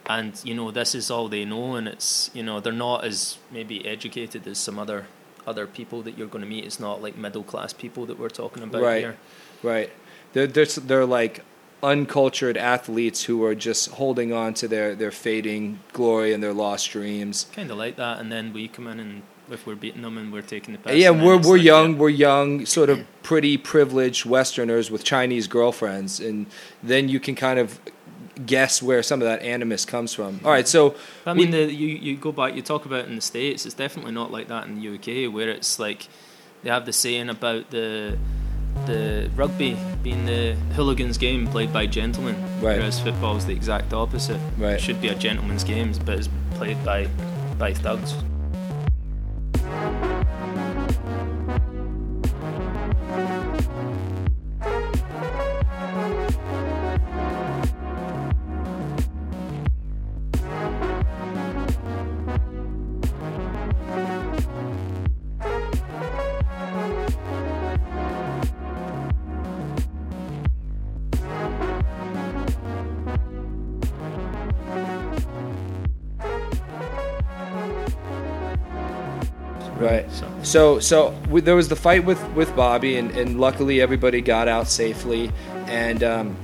[0.07, 1.75] and you know this is all they know.
[1.77, 5.07] And it's you know they're not as maybe educated as some other
[5.47, 6.65] other people that you're going to meet.
[6.65, 9.01] It's not like middle class people that we're talking about Right.
[9.01, 9.17] here.
[9.63, 9.91] right.
[10.33, 11.45] They're they're they're like
[11.83, 16.91] uncultured athletes who are just holding on to their their fading glory and their lost
[16.91, 17.47] dreams.
[17.53, 18.19] Kind of like that.
[18.19, 21.11] And then we come in and if we're beating them and we're taking the yeah,
[21.11, 26.47] we're we're like, young, we're young, sort of pretty privileged Westerners with Chinese girlfriends, and
[26.83, 27.81] then you can kind of
[28.47, 30.41] guess where some of that animus comes from.
[30.45, 30.95] All right, so
[31.27, 33.67] I we- mean, the, you you go back, you talk about in the states.
[33.67, 34.95] It's definitely not like that in the
[35.27, 36.07] UK, where it's like
[36.63, 38.19] they have the saying about the
[38.87, 42.79] the rugby being the hooligans game played by gentlemen, Right.
[42.79, 44.41] whereas football is the exact opposite.
[44.59, 44.75] Right.
[44.75, 47.09] It should be a gentleman's game, but it's played by
[47.59, 48.15] by thugs.
[80.51, 84.49] So So we, there was the fight with with Bobby, and, and luckily everybody got
[84.49, 85.31] out safely.
[85.67, 86.37] And um,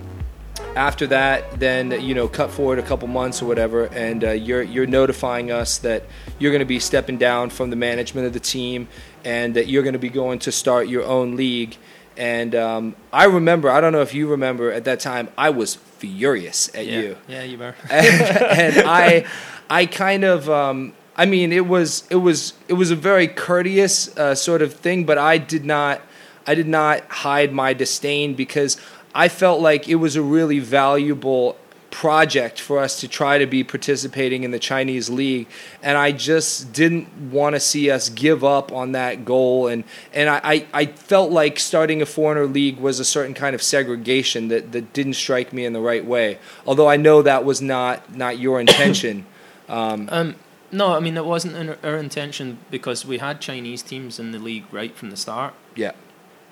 [0.76, 4.62] after that, then you know, cut forward a couple months or whatever, and uh, you're
[4.62, 6.04] you're notifying us that
[6.38, 8.86] you're going to be stepping down from the management of the team,
[9.24, 11.76] and that you're going to be going to start your own league.
[12.16, 15.74] And um, I remember, I don't know if you remember at that time, I was
[15.74, 17.74] furious at yeah, you yeah, you were.
[17.90, 19.26] and, and I,
[19.68, 24.16] I kind of, um, I mean, it was, it was, it was a very courteous
[24.18, 26.02] uh, sort of thing, but I did not,
[26.46, 28.76] I did not hide my disdain because
[29.14, 31.56] I felt like it was a really valuable
[31.90, 35.48] project for us to try to be participating in the Chinese league,
[35.82, 39.68] and I just didn't want to see us give up on that goal.
[39.68, 43.54] And and I, I, I felt like starting a foreigner league was a certain kind
[43.54, 46.38] of segregation that, that didn't strike me in the right way.
[46.66, 49.24] Although I know that was not not your intention.
[49.68, 50.36] Um, um,
[50.72, 54.38] no, I mean it wasn't in our intention because we had Chinese teams in the
[54.38, 55.54] league right from the start.
[55.74, 55.92] Yeah.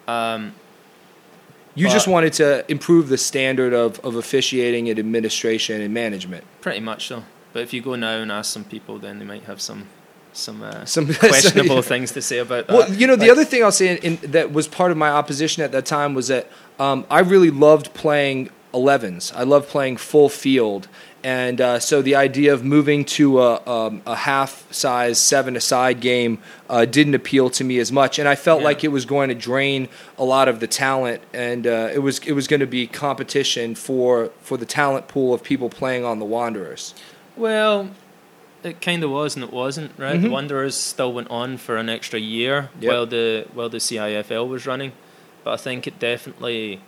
[0.07, 0.55] Um,
[1.75, 6.45] you just wanted to improve the standard of, of officiating and administration and management.
[6.61, 7.25] Pretty much so.
[7.53, 9.89] But if you go now and ask some people, then they might have some
[10.33, 12.75] some uh, some questionable things to say about that.
[12.75, 14.97] Well, you know, the like, other thing I'll say in, in, that was part of
[14.97, 16.49] my opposition at that time was that
[16.79, 19.35] um, I really loved playing 11s.
[19.35, 20.89] I loved playing full field,
[21.25, 26.01] and uh, so the idea of moving to a, um, a half size seven aside
[26.01, 28.67] game uh, didn't appeal to me as much, and I felt yeah.
[28.67, 32.19] like it was going to drain a lot of the talent, and uh, it was
[32.21, 36.19] it was going to be competition for for the talent pool of people playing on
[36.19, 36.95] the Wanderers.
[37.37, 37.89] Well,
[38.63, 40.17] it kind of was and it wasn't right.
[40.17, 40.25] Mm-hmm.
[40.25, 42.93] The Wanderers still went on for an extra year yep.
[42.93, 44.93] while the while the CIFL was running,
[45.43, 46.83] but I think it definitely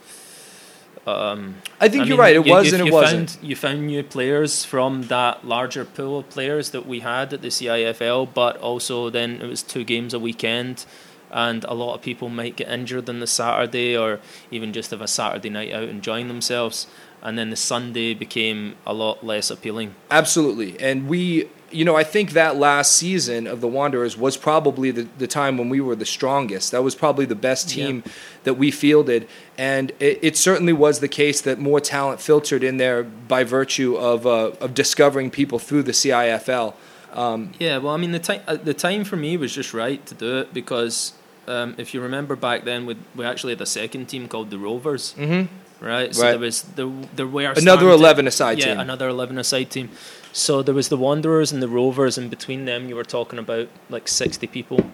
[1.07, 2.37] um, I think I you're mean, right.
[2.37, 3.31] It you, was and it wasn't.
[3.31, 7.43] Found, you found new players from that larger pool of players that we had at
[7.43, 10.85] the CIFL, but also then it was two games a weekend,
[11.31, 15.01] and a lot of people might get injured on the Saturday or even just have
[15.01, 16.87] a Saturday night out enjoying themselves.
[17.23, 19.95] And then the Sunday became a lot less appealing.
[20.11, 24.91] Absolutely, and we you know, I think that last season of the Wanderers was probably
[24.91, 26.73] the, the time when we were the strongest.
[26.73, 28.13] That was probably the best team yeah.
[28.45, 29.29] that we fielded.
[29.59, 33.97] And it, it, certainly was the case that more talent filtered in there by virtue
[33.97, 36.75] of, uh, of discovering people through the CIFL.
[37.13, 40.05] Um, yeah, well, I mean, the, time uh, the time for me was just right
[40.07, 41.15] to do it because
[41.49, 44.59] um, if you remember back then, we, we actually had a second team called the
[44.59, 45.15] Rovers.
[45.17, 45.53] Mm-hmm.
[45.81, 46.31] Right, so right.
[46.31, 48.81] there was there, there were another eleven aside yeah, team.
[48.81, 49.91] another eleven aside team.
[50.33, 53.69] So there was the Wanderers and the Rovers, and between them, you were talking about
[53.91, 54.91] like sixty people,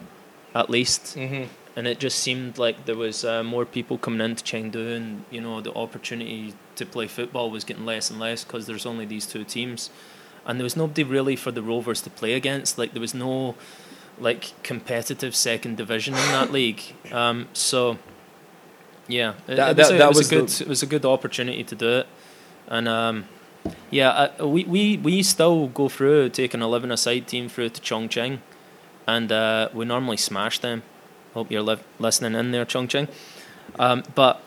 [0.54, 1.16] at least.
[1.16, 1.44] Mm-hmm.
[1.74, 5.40] And it just seemed like there was uh, more people coming into Chengdu, and you
[5.40, 9.24] know the opportunity to play football was getting less and less because there's only these
[9.24, 9.88] two teams,
[10.44, 12.76] and there was nobody really for the Rovers to play against.
[12.76, 13.54] Like there was no
[14.18, 16.82] like competitive second division in that league.
[17.10, 17.98] Um, so
[19.12, 20.64] yeah, that, it was, that, a, that was, was a good the...
[20.64, 22.06] it was a good opportunity to do it,
[22.68, 23.24] and um,
[23.90, 27.80] yeah, uh, we, we, we still go through, take an 11 aside team through to
[27.80, 28.38] Chongqing,
[29.06, 30.82] and uh, we normally smash them.
[31.34, 33.08] Hope you're li- listening in there, Chongqing.
[33.78, 34.42] Um, but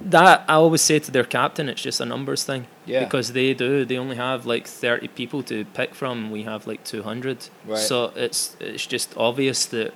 [0.00, 2.66] that I always say to their captain, it's just a numbers thing.
[2.86, 3.04] Yeah.
[3.04, 6.30] Because they do, they only have like 30 people to pick from.
[6.30, 7.48] We have like 200.
[7.66, 7.78] Right.
[7.78, 9.92] So it's it's just obvious that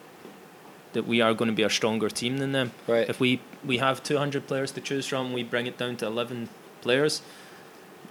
[0.92, 2.72] that we are going to be a stronger team than them.
[2.86, 3.08] Right.
[3.08, 6.48] If we we have 200 players to choose from, we bring it down to 11
[6.80, 7.22] players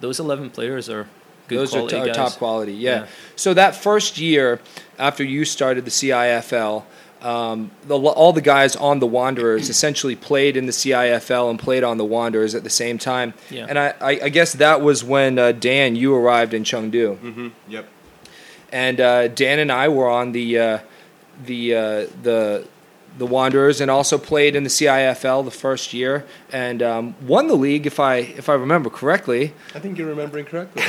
[0.02, 1.08] those 11 players are
[1.48, 2.90] good those quality are, t- top quality yeah.
[2.90, 3.06] yeah.
[3.36, 4.60] so that first year
[4.98, 6.84] after you started the cifl
[7.22, 11.84] um, the, all the guys on the Wanderers essentially played in the CIFL and played
[11.84, 13.32] on the Wanderers at the same time.
[13.48, 13.66] Yeah.
[13.68, 17.16] And I, I, I guess that was when uh, Dan, you arrived in Chengdu.
[17.16, 17.48] Mm-hmm.
[17.68, 17.88] Yep.
[18.72, 20.78] And uh, Dan and I were on the uh,
[21.44, 22.66] the uh, the
[23.18, 27.56] the Wanderers and also played in the CIFL the first year and um, won the
[27.56, 29.54] league if I if I remember correctly.
[29.74, 30.82] I think you're remembering correctly.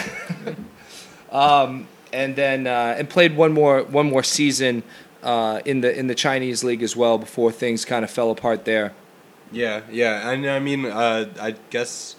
[1.31, 4.83] um, and then uh, and played one more one more season
[5.21, 8.65] uh, in the in the Chinese league as well before things kind of fell apart
[8.65, 8.93] there.
[9.51, 12.15] Yeah, yeah, and I mean, uh, I guess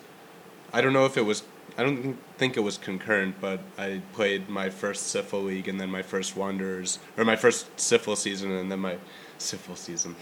[0.72, 1.42] I don't know if it was.
[1.76, 5.90] I don't think it was concurrent, but I played my first CIFL league and then
[5.90, 8.98] my first Wanderers, or my first CIFL season and then my
[9.38, 10.16] syphilis season.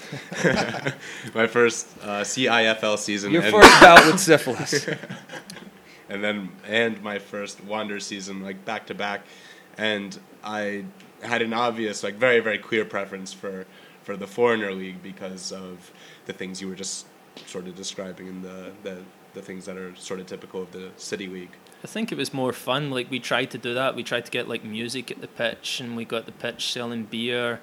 [1.34, 3.32] my first uh, CIFL season.
[3.32, 4.88] Your first bout with syphilis.
[6.08, 9.24] and then and my first Wander season, like back to back,
[9.78, 10.84] and I
[11.22, 13.66] had an obvious, like very very clear preference for
[14.02, 15.92] for the foreigner league because of
[16.26, 17.06] the things you were just
[17.46, 18.98] sort of describing and the the
[19.34, 21.52] the things that are sort of typical of the city league.
[21.82, 22.90] I think it was more fun.
[22.90, 23.96] Like we tried to do that.
[23.96, 27.04] We tried to get like music at the pitch, and we got the pitch selling
[27.04, 27.60] beer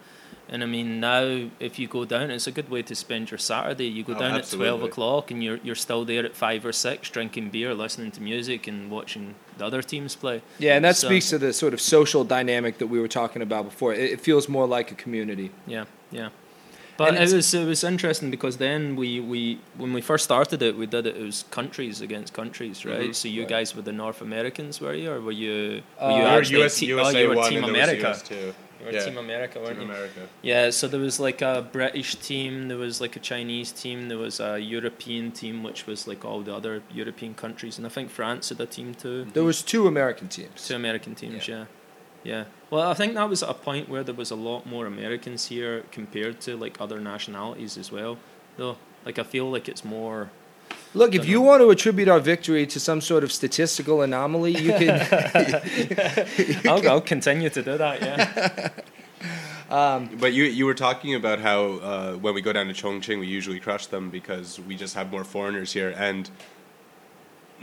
[0.52, 3.38] and I mean, now if you go down, it's a good way to spend your
[3.38, 3.86] Saturday.
[3.86, 4.68] You go oh, down absolutely.
[4.68, 8.12] at twelve o'clock, and you're you're still there at five or six, drinking beer, listening
[8.12, 10.42] to music, and watching the other teams play.
[10.58, 13.42] Yeah, and that so, speaks to the sort of social dynamic that we were talking
[13.42, 13.94] about before.
[13.94, 15.52] It, it feels more like a community.
[15.68, 16.30] Yeah, yeah.
[16.98, 20.76] But it was it was interesting because then we, we when we first started it,
[20.76, 21.16] we did it.
[21.16, 23.00] It was countries against countries, right?
[23.00, 23.12] Mm-hmm.
[23.14, 23.50] So you right.
[23.50, 25.82] guys were the North Americans, were you, or were you?
[26.02, 28.18] Were you uh, actually US, te- USA oh, you were Team America?
[28.30, 28.54] You
[28.86, 29.06] were Yeah.
[29.06, 29.94] Team America, weren't Team you?
[29.94, 30.28] America.
[30.42, 34.18] Yeah, so there was like a British team, there was like a Chinese team, there
[34.18, 38.10] was a European team, which was like all the other European countries, and I think
[38.10, 39.26] France had a team too.
[39.34, 40.68] There was two American teams.
[40.68, 41.66] Two American teams, yeah.
[42.24, 42.46] yeah.
[42.70, 45.48] Well, I think that was at a point where there was a lot more Americans
[45.48, 48.18] here compared to like other nationalities as well.
[48.58, 50.30] Though, like I feel like it's more.
[50.96, 54.74] Look, if you want to attribute our victory to some sort of statistical anomaly, you
[54.74, 55.08] can.
[56.68, 58.02] I'll, I'll continue to do that.
[58.02, 58.70] Yeah.
[59.70, 63.28] But you you were talking about how uh, when we go down to Chongqing, we
[63.28, 65.94] usually crush them because we just have more foreigners here.
[65.96, 66.28] And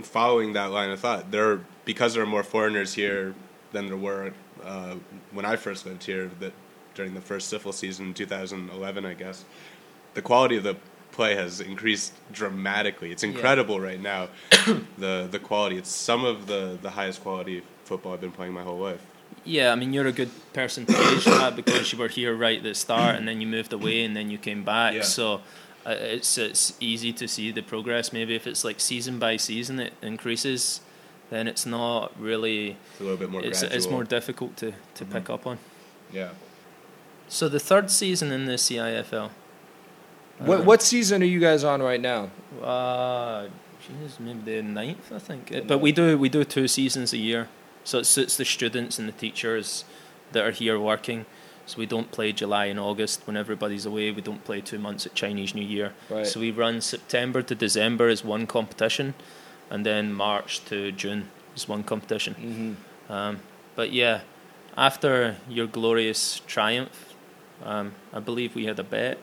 [0.02, 3.34] following that line of thought, there because there are more foreigners here
[3.72, 4.94] than there were uh,
[5.32, 6.30] when I first lived here.
[6.38, 6.52] That
[6.94, 9.44] during the first CIFL season, 2011, I guess,
[10.14, 10.76] the quality of the
[11.16, 13.10] play has increased dramatically.
[13.10, 14.28] It's incredible right now.
[14.98, 15.76] the the quality.
[15.78, 19.04] It's some of the the highest quality football I've been playing my whole life.
[19.44, 22.58] Yeah, I mean, you're a good person to gauge that because you were here right
[22.58, 24.94] at the start, and then you moved away, and then you came back.
[24.94, 25.02] Yeah.
[25.02, 25.40] So
[25.86, 28.12] uh, it's it's easy to see the progress.
[28.12, 30.80] Maybe if it's like season by season, it increases.
[31.30, 32.76] Then it's not really.
[32.92, 33.42] It's a little bit more.
[33.42, 35.58] It's it's more difficult to to pick up on.
[36.12, 36.30] Yeah.
[37.28, 39.30] So the third season in the CIFL.
[40.38, 42.30] What, what season are you guys on right now?
[42.62, 43.48] Uh,
[43.80, 45.52] geez, maybe the ninth, I think.
[45.52, 47.48] Uh, But we do we do two seasons a year,
[47.84, 49.84] so it suits the students and the teachers
[50.32, 51.26] that are here working.
[51.66, 54.12] So we don't play July and August when everybody's away.
[54.12, 55.94] We don't play two months at Chinese New Year.
[56.08, 56.26] Right.
[56.26, 59.14] So we run September to December is one competition,
[59.68, 62.34] and then March to June is one competition.
[62.34, 63.12] Mm-hmm.
[63.12, 63.40] Um,
[63.74, 64.20] but yeah,
[64.76, 67.14] after your glorious triumph,
[67.64, 69.18] um, I believe we had a bet,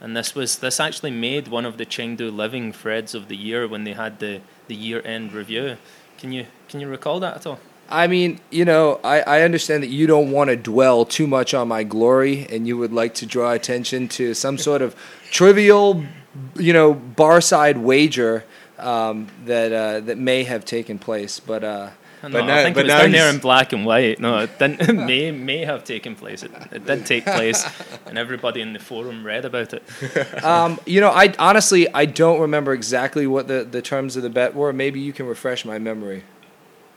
[0.00, 3.68] and this was this actually made one of the Chengdu Living Threads of the year
[3.68, 5.76] when they had the, the year end review.
[6.18, 7.60] Can you can you recall that at all?
[7.90, 11.54] I mean, you know, I, I understand that you don't want to dwell too much
[11.54, 14.94] on my glory and you would like to draw attention to some sort of
[15.30, 16.04] trivial,
[16.54, 18.44] you know, bar side wager
[18.78, 21.40] um, that uh, that may have taken place.
[21.40, 21.90] But uh,
[22.22, 24.20] No, But I think but it was down there in black and white.
[24.20, 24.94] No, it didn't.
[25.06, 26.42] may may have taken place.
[26.42, 27.64] It, it did take place,
[28.06, 29.82] and everybody in the forum read about it.
[30.44, 34.28] um, you know, I honestly I don't remember exactly what the, the terms of the
[34.30, 34.72] bet were.
[34.72, 36.24] Maybe you can refresh my memory.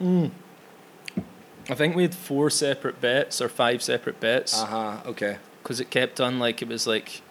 [0.00, 4.96] I think we had four separate bets or five separate bets Uh huh.
[5.06, 5.38] Okay.
[5.62, 7.22] because it kept on like it was like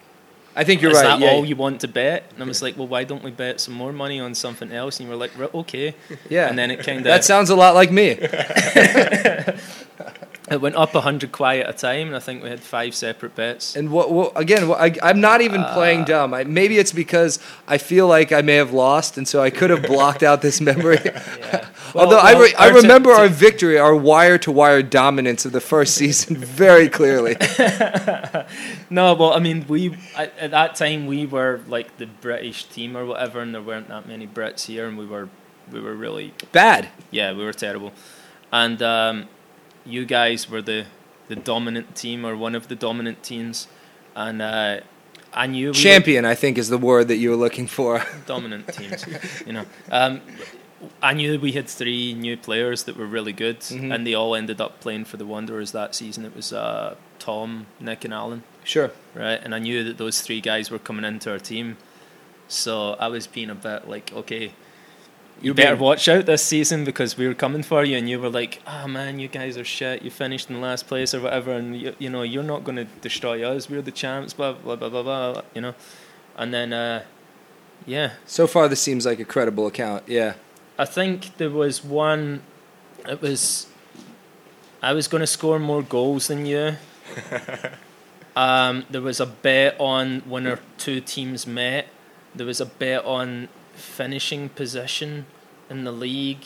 [0.56, 1.04] I think you're is right.
[1.04, 1.30] that yeah.
[1.30, 2.30] all you want to bet?
[2.34, 5.00] And I was like, well, why don't we bet some more money on something else?
[5.00, 5.94] And you were like, okay.
[6.30, 6.48] yeah.
[6.48, 7.04] And then it kind of.
[7.04, 8.14] that sounds a lot like me.
[10.54, 12.94] it went up a hundred kuai at a time, and I think we had five
[12.94, 13.76] separate bets.
[13.76, 14.68] And what, what again?
[14.68, 16.32] What, I, I'm not even Uh, playing dumb.
[16.32, 17.38] I, maybe it's because
[17.68, 20.60] I feel like I may have lost, and so I could have blocked out this
[20.60, 20.98] memory.
[21.04, 21.68] Yeah.
[21.94, 25.44] Although Well, I, re- I t- remember t- our victory, our wire to wire dominance
[25.44, 27.36] of the first season very clearly.
[28.90, 32.96] No, well, I mean, we at, at that time we were like the British team
[32.96, 35.28] or whatever, and there weren't that many Brits here, and we were
[35.70, 36.88] we were really Bad.
[37.10, 37.92] yeah, we were terrible.
[38.52, 39.28] And um,
[39.84, 40.86] you guys were the
[41.28, 43.66] the dominant team or one of the dominant teams,
[44.14, 44.80] and uh,
[45.32, 48.04] I knew we Champion, I think, is the word that you were looking for.
[48.26, 49.04] dominant teams.
[49.46, 50.20] you know, um,
[51.02, 53.94] I knew we had three new players that were really good, Mhm.
[53.94, 56.24] and they all ended up playing for the Wanderers that season.
[56.26, 58.90] It was uh, Tom, Nick, and Alan, Sure.
[59.14, 59.40] right?
[59.42, 61.78] And I knew that those three guys were coming into our team,
[62.48, 64.52] so I was being a bit like, okay.
[65.42, 68.30] You better watch out this season because we were coming for you, and you were
[68.30, 70.02] like, "Ah, man, you guys are shit.
[70.02, 72.84] You finished in last place or whatever, and you, you know you're not going to
[73.02, 73.68] destroy us.
[73.68, 75.42] We're the champs." Blah blah blah blah blah.
[75.54, 75.74] You know,
[76.36, 77.02] and then uh,
[77.86, 80.04] yeah, So far, this seems like a credible account.
[80.06, 80.34] Yeah.
[80.78, 82.42] I think there was one.
[83.06, 83.66] It was.
[84.82, 86.76] I was going to score more goals than you.
[88.36, 91.88] um, there was a bet on when our two teams met.
[92.34, 95.26] There was a bet on finishing position
[95.70, 96.44] in the league.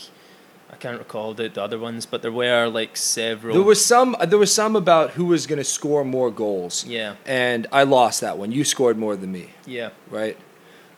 [0.71, 3.55] I can't recall the, the other ones, but there were like several.
[3.55, 4.17] There was some.
[4.27, 8.21] There was some about who was going to score more goals, yeah, and I lost
[8.21, 8.53] that one.
[8.53, 9.91] You scored more than me, yeah.
[10.11, 10.37] right?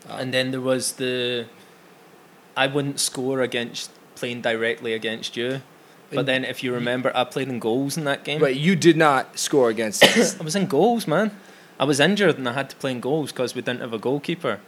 [0.08, 1.46] and then there was the.
[2.56, 5.62] I wouldn't score against playing directly against you,
[6.12, 8.40] but then if you remember, I played in goals in that game.
[8.40, 10.38] But You did not score against us.
[10.38, 11.30] I was in goals, man.
[11.78, 13.98] I was injured and I had to play in goals because we didn't have a
[13.98, 14.60] goalkeeper.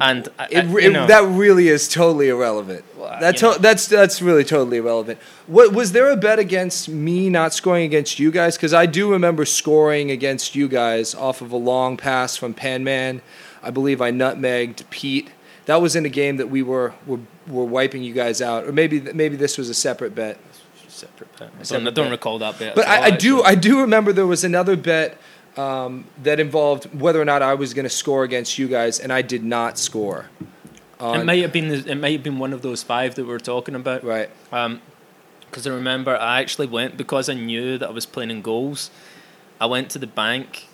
[0.00, 2.84] And I, It, uh, I- you know, that really is totally irrelevant.
[2.96, 5.18] Well, That's to- that's that's really totally irrelevant.
[5.46, 8.56] What was there a bet against me not scoring against you guys?
[8.56, 13.20] Because I do remember scoring against you guys off of a long pass from Panman.
[13.62, 15.30] I believe I nutmegged Pete.
[15.66, 18.72] That was in a game that we were were, were wiping you guys out, or
[18.72, 20.38] maybe maybe this was a separate bet.
[20.88, 21.48] separate bet.
[21.48, 22.10] I don't, separate I don't bet.
[22.12, 22.74] recall that bet.
[22.74, 23.42] But I, I do.
[23.42, 25.18] I do remember there was another bet
[25.56, 29.12] um, that involved whether or not I was going to score against you guys, and
[29.12, 30.26] I did not score.
[31.00, 33.32] On, it might have been it might have been one of those five that we
[33.32, 34.04] are talking about.
[34.04, 34.30] right.
[34.52, 34.80] Um,
[35.54, 38.90] because I remember I actually went because I knew that I was playing in goals.
[39.60, 40.66] I went to the bank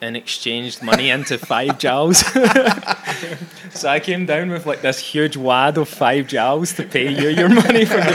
[0.00, 2.18] and exchanged money into five jowls.
[3.70, 7.28] so I came down with like this huge wad of five jowls to pay you
[7.28, 8.12] your money from the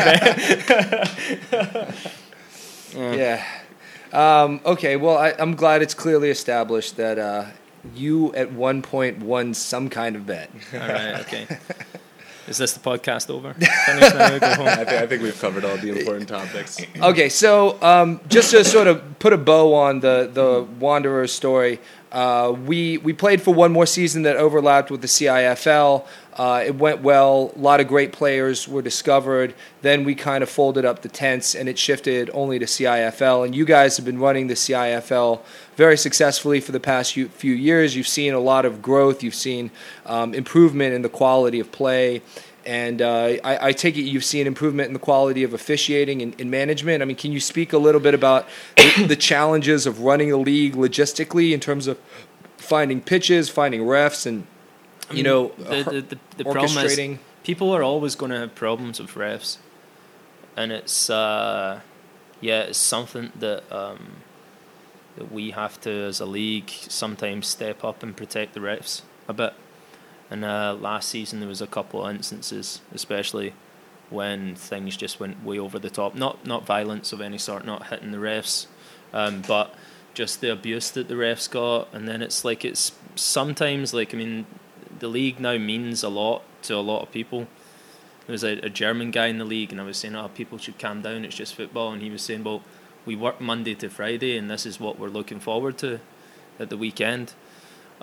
[1.52, 1.96] bet.
[2.94, 3.46] Yeah.
[4.14, 4.96] Um, okay.
[4.96, 7.46] Well, I, I'm glad it's clearly established that uh,
[7.96, 10.50] you at one point won some kind of bet.
[10.74, 11.48] All right, okay.
[12.48, 13.54] Is this the podcast over?
[13.86, 14.68] Finish now, go home.
[14.68, 16.82] I, think, I think we've covered all the important topics.
[17.00, 21.80] Okay, so um, just to sort of put a bow on the the Wanderers story,
[22.12, 26.06] uh, we we played for one more season that overlapped with the CIFL.
[26.34, 27.52] Uh, it went well.
[27.56, 29.54] A lot of great players were discovered.
[29.82, 33.46] Then we kind of folded up the tents, and it shifted only to CIFL.
[33.46, 35.42] And you guys have been running the CIFL
[35.76, 37.96] very successfully for the past few, years.
[37.96, 39.24] You've seen a lot of growth.
[39.24, 39.72] You've seen
[40.06, 42.22] um, improvement in the quality of play.
[42.66, 46.40] And uh, I, I take it you've seen improvement in the quality of officiating and,
[46.40, 47.02] and management.
[47.02, 50.38] I mean, can you speak a little bit about the, the challenges of running a
[50.38, 52.00] league logistically in terms of
[52.58, 54.46] finding pitches, finding refs, and
[55.12, 59.12] you know, the, the, the, problem is people are always going to have problems with
[59.12, 59.58] refs,
[60.56, 61.82] and it's uh,
[62.40, 64.18] yeah, it's something that um,
[65.18, 69.34] that we have to as a league sometimes step up and protect the refs a
[69.34, 69.54] bit.
[70.32, 73.54] And uh, last season there was a couple of instances, especially
[74.10, 76.16] when things just went way over the top.
[76.16, 78.68] Not not violence of any sort, not hitting the refs,
[79.14, 79.76] um, but
[80.14, 81.94] just the abuse that the refs got.
[81.94, 84.46] And then it's like it's sometimes like I mean,
[85.00, 87.48] the league now means a lot to a lot of people.
[88.26, 90.58] There was a, a German guy in the league, and I was saying, "Oh, people
[90.58, 91.26] should calm down.
[91.26, 92.64] It's just football." And he was saying, "Well,
[93.06, 96.00] we work Monday to Friday, and this is what we're looking forward to
[96.58, 97.34] at the weekend."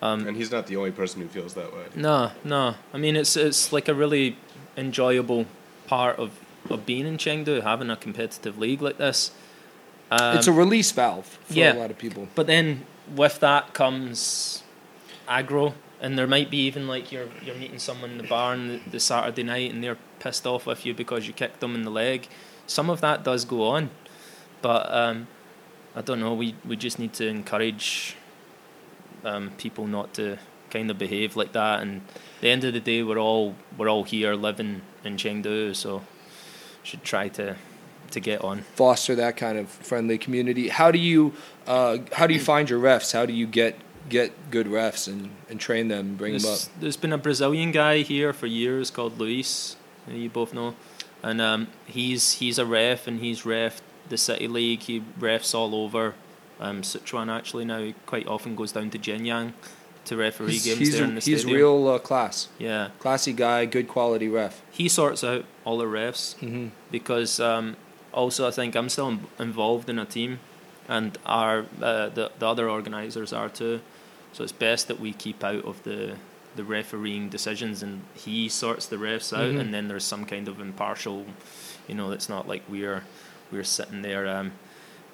[0.00, 1.86] Um, And he's not the only person who feels that way.
[1.96, 2.74] no, no.
[2.92, 4.36] I mean, it's it's like a really
[4.76, 5.46] enjoyable
[5.86, 6.30] part of,
[6.70, 9.32] of being in Chengdu, having a competitive league like this.
[10.10, 11.72] Um, it's a release valve for yeah.
[11.72, 12.28] a lot of people.
[12.34, 12.84] but then
[13.14, 14.62] with that comes
[15.28, 18.68] aggro, and there might be even like you're you're meeting someone in the bar on
[18.68, 21.82] the, the Saturday night, and they're pissed off with you because you kicked them in
[21.82, 22.28] the leg.
[22.66, 23.90] Some of that does go on,
[24.62, 25.26] but um,
[25.96, 26.34] I don't know.
[26.34, 28.16] We we just need to encourage
[29.24, 30.38] um, people not to
[30.70, 31.80] kind of behave like that.
[31.80, 32.02] And
[32.36, 36.02] at the end of the day, we're all we're all here living in Chengdu, so
[36.82, 37.56] should try to
[38.10, 38.62] to get on.
[38.74, 40.68] Foster that kind of friendly community.
[40.68, 41.34] How do you
[41.66, 43.12] uh, how do you find your refs?
[43.12, 43.76] How do you get
[44.08, 46.58] get good refs and, and train them, bring them up?
[46.58, 50.74] There's, there's been a Brazilian guy here for years called Luis, you both know,
[51.22, 54.80] and um, he's he's a ref and he's ref the City League.
[54.80, 56.14] He refs all over
[56.60, 57.92] um, Sichuan actually now.
[58.06, 59.52] Quite often goes down to Jianyang
[60.06, 61.56] to referee He's, games he's, there in the he's stadium.
[61.56, 64.62] real uh, class, Yeah, classy guy, good quality ref.
[64.70, 67.76] he sorts out all the refs hmm because um,
[68.12, 70.40] also I think I'm still involved in a team,
[70.88, 73.80] and our uh, the the other organisers are too.
[74.32, 76.16] So it's best that we keep out of the
[76.56, 79.60] the refereeing decisions, and he sorts the refs out, Mhm.
[79.60, 81.26] and then there's some kind of impartial,
[81.86, 83.02] you know, it's not like we're
[83.52, 84.52] we're sitting there um,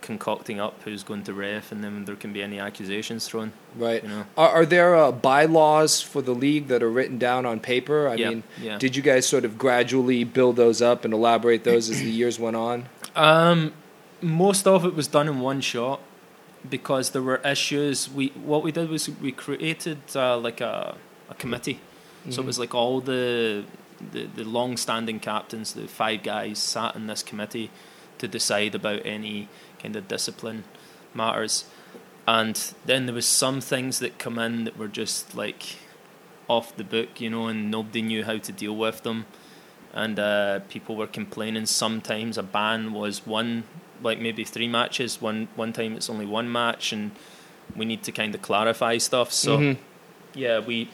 [0.05, 3.53] concocting up who's going to ref, and then there can be any accusations thrown.
[3.77, 4.03] Right.
[4.03, 4.25] You know.
[4.37, 8.09] Are, are there uh, bylaws for the league that are written down on paper?
[8.09, 8.79] I Yeah, mean, yeah.
[8.79, 12.39] did you guys sort of gradually build those up and elaborate those as the years
[12.39, 12.87] went on?
[13.17, 13.73] Um,
[14.21, 16.01] most of it was done in one shot
[16.69, 18.11] because there were issues.
[18.11, 20.97] We what we did was we created uh, like a
[21.31, 21.81] a committee,
[22.31, 23.65] so it was like all the
[24.13, 27.71] the, the long-standing captains, the five guys, sat in this committee
[28.19, 29.49] to decide about any
[29.85, 30.65] kind of discipline
[31.15, 31.65] matters,
[32.27, 35.77] and then there was some things that come in that were just like
[36.49, 39.27] off the book, you know, and nobody knew how to deal with them
[39.93, 41.67] and uh, people were complaining.
[41.67, 43.63] Sometimes a ban was one,
[44.03, 45.21] like maybe three matches.
[45.23, 47.13] One one time it's only one match, and
[47.77, 49.33] we need to kind of clarify stuff.
[49.33, 49.77] So Mhm.
[50.35, 50.89] yeah, we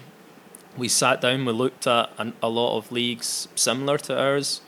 [0.76, 1.46] we sat down.
[1.46, 4.60] We looked at an, a lot of leagues similar to ours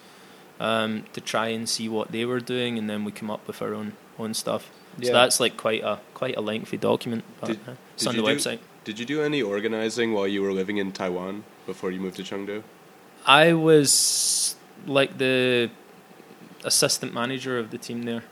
[0.60, 3.60] um, to try and see what they were doing, and then we come up with
[3.62, 3.92] our own
[4.22, 4.70] own stuff.
[4.98, 5.06] Yeah.
[5.08, 7.24] So that's like quite a quite a lengthy document.
[7.40, 8.58] But, Did- uh, it's did on the do- website.
[8.84, 12.22] Did you do any organizing while you were living in Taiwan before you moved to
[12.24, 12.62] Chengdu?
[13.26, 14.56] I was
[14.86, 15.70] like the
[16.64, 18.24] assistant manager of the team there.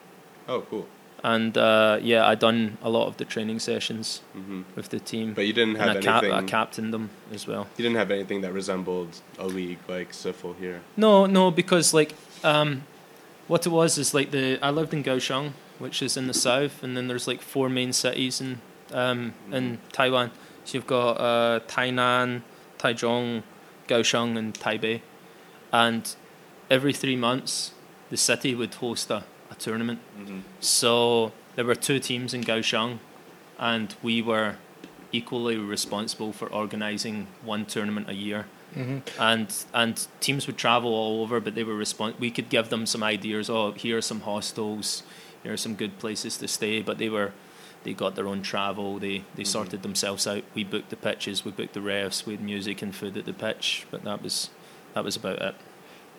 [0.48, 0.86] Oh, cool.
[1.22, 5.34] and uh, yeah, I done a lot of the training sessions hmm with the team,
[5.34, 6.38] But you didn't have I, cap- anything.
[6.38, 7.64] I captained them as well.
[7.76, 10.80] you didn't have anything that resembled a league like CIFL here.
[10.96, 12.82] No, no, because like um,
[13.48, 16.82] what it was is like the I lived in Kaohsiung, which is in the south,
[16.84, 18.60] and then there's like four main cities in
[18.92, 20.30] um, in Taiwan.
[20.64, 22.42] So you've got uh, Tainan,
[22.78, 23.42] Taichung,
[23.88, 25.00] Kaohsiung, and Taipei,
[25.72, 26.14] and
[26.70, 27.72] every three months
[28.10, 30.00] the city would host a, a tournament.
[30.60, 32.98] So there were two teams in Kaohsiung,
[33.58, 34.56] and we were
[35.12, 38.46] equally responsible for organising one tournament a year.
[39.18, 42.86] And and teams would travel all over, but they were respon- We could give them
[42.86, 43.50] some ideas.
[43.50, 45.02] Oh, here are some hostels.
[45.42, 46.82] Here are some good places to stay.
[46.82, 47.32] But they were,
[47.84, 48.98] they got their own travel.
[48.98, 50.44] They they sorted themselves out.
[50.54, 51.44] We booked the pitches.
[51.44, 52.26] We booked the refs.
[52.26, 53.86] We had music and food at the pitch.
[53.90, 54.50] But that was
[54.94, 55.54] that was about it.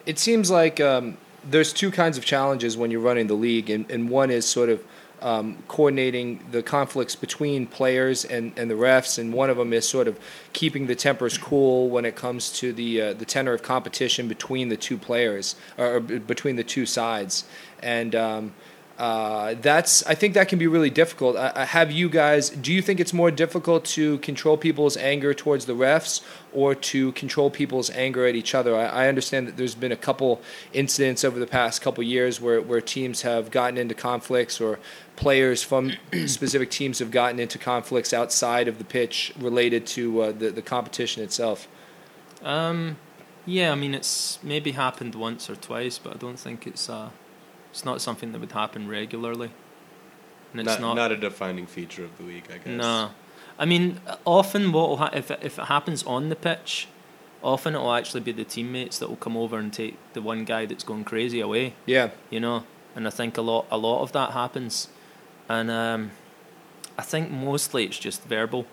[0.06, 3.90] It seems like um, there's two kinds of challenges when you're running the league, and,
[3.92, 4.84] and one is sort of
[5.22, 9.88] um, coordinating the conflicts between players and, and the refs, and one of them is
[9.88, 10.20] sort of
[10.54, 14.70] keeping the tempers cool when it comes to the uh, the tenor of competition between
[14.70, 17.46] the two players or, or between the two sides,
[17.82, 18.16] and.
[18.16, 18.54] Um,
[19.02, 21.36] uh, that's I think that can be really difficult.
[21.36, 22.52] Uh, uh, have you guys?
[22.52, 26.22] Do you think it's more difficult to control people's anger towards the refs
[26.54, 28.76] or to control people's anger at each other?
[28.76, 30.40] I, I understand that there's been a couple
[30.72, 34.78] incidents over the past couple years where where teams have gotten into conflicts or
[35.16, 35.94] players from
[36.28, 40.62] specific teams have gotten into conflicts outside of the pitch related to uh, the the
[40.62, 41.68] competition itself.
[42.44, 42.98] Um,
[43.48, 47.10] yeah, I mean it's maybe happened once or twice, but I don't think it's uh,
[47.72, 49.52] it's not something that would happen regularly.
[50.52, 52.68] And it's Not, not a defining feature of the league, I guess.
[52.68, 53.12] No,
[53.58, 56.88] I mean often what will ha- if it, if it happens on the pitch,
[57.44, 60.44] often it will actually be the teammates that will come over and take the one
[60.46, 61.74] guy that's going crazy away.
[61.86, 62.64] Yeah, You know,
[62.96, 64.90] and I think a lot a lot of that happens,
[65.48, 66.12] and um,
[66.98, 68.66] I think mostly it's just verbal.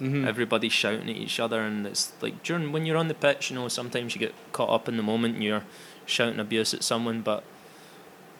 [0.00, 0.26] Mhm.
[0.26, 3.56] Everybody's shouting at each other, and it's like during when you're on the pitch, you
[3.56, 5.64] know, sometimes you get caught up in the moment and you're
[6.06, 7.22] shouting abuse at someone.
[7.22, 7.44] But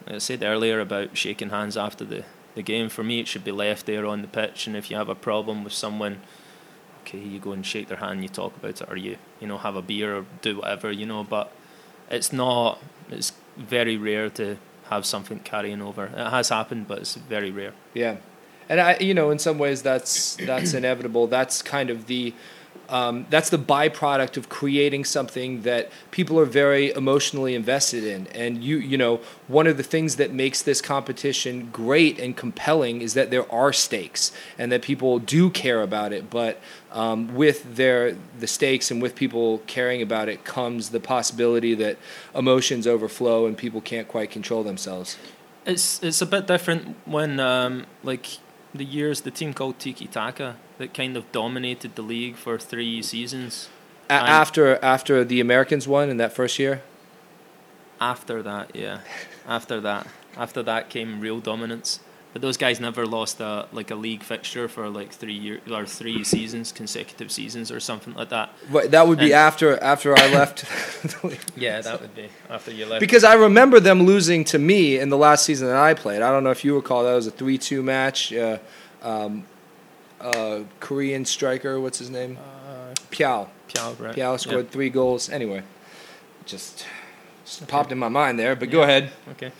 [0.07, 2.25] I said earlier about shaking hands after the,
[2.55, 4.67] the game, for me, it should be left there on the pitch.
[4.67, 6.21] And if you have a problem with someone,
[7.03, 9.59] okay, you go and shake their hand, you talk about it, or you you know
[9.59, 11.25] have a beer or do whatever, you know.
[11.25, 11.53] But
[12.11, 12.79] it's not.
[13.11, 14.57] It's very rare to
[14.91, 16.07] have something carrying over.
[16.07, 17.73] It has happened, but it's very rare.
[17.95, 18.17] Yeah,
[18.69, 21.27] and I, you know, in some ways, that's that's inevitable.
[21.27, 22.35] That's kind of the
[22.93, 28.27] um, that's the byproduct of creating something that people are very emotionally invested in.
[28.29, 33.01] And you, you know, one of the things that makes this competition great and compelling
[33.01, 36.29] is that there are stakes and that people do care about it.
[36.29, 36.61] But
[36.91, 41.97] um, with their the stakes and with people caring about it comes the possibility that
[42.35, 45.17] emotions overflow and people can't quite control themselves.
[45.65, 48.27] It's it's a bit different when um, like
[48.75, 53.03] the years the team called Tiki Taka that kind of dominated the league for three
[53.03, 53.69] seasons.
[54.11, 56.83] A- after after the Americans won in that first year.
[58.01, 58.99] After that, yeah,
[59.47, 60.07] after that,
[60.37, 62.01] after that came real dominance.
[62.33, 65.87] But those guys never lost a like a league fixture for like three year or
[65.87, 68.51] three seasons, consecutive seasons or something like that.
[68.73, 70.65] But that would be And- after after I left.
[71.57, 73.01] Yeah, that would be after you left.
[73.01, 76.23] because I remember them losing to me in the last season that I played.
[76.23, 78.33] I don't know if you recall that was a three-two match.
[78.33, 78.59] Uh,
[79.03, 79.45] um,
[80.21, 82.39] uh, Korean striker, what's his name?
[82.39, 83.49] uh, Piao.
[83.69, 84.15] Piao, right?
[84.15, 84.71] Piao scored Yeah.
[84.71, 85.29] three goals.
[85.29, 85.63] Anyway,
[86.47, 86.87] just,
[87.45, 88.55] just popped in my mind there.
[88.55, 89.11] But go ahead.
[89.33, 89.51] Okay.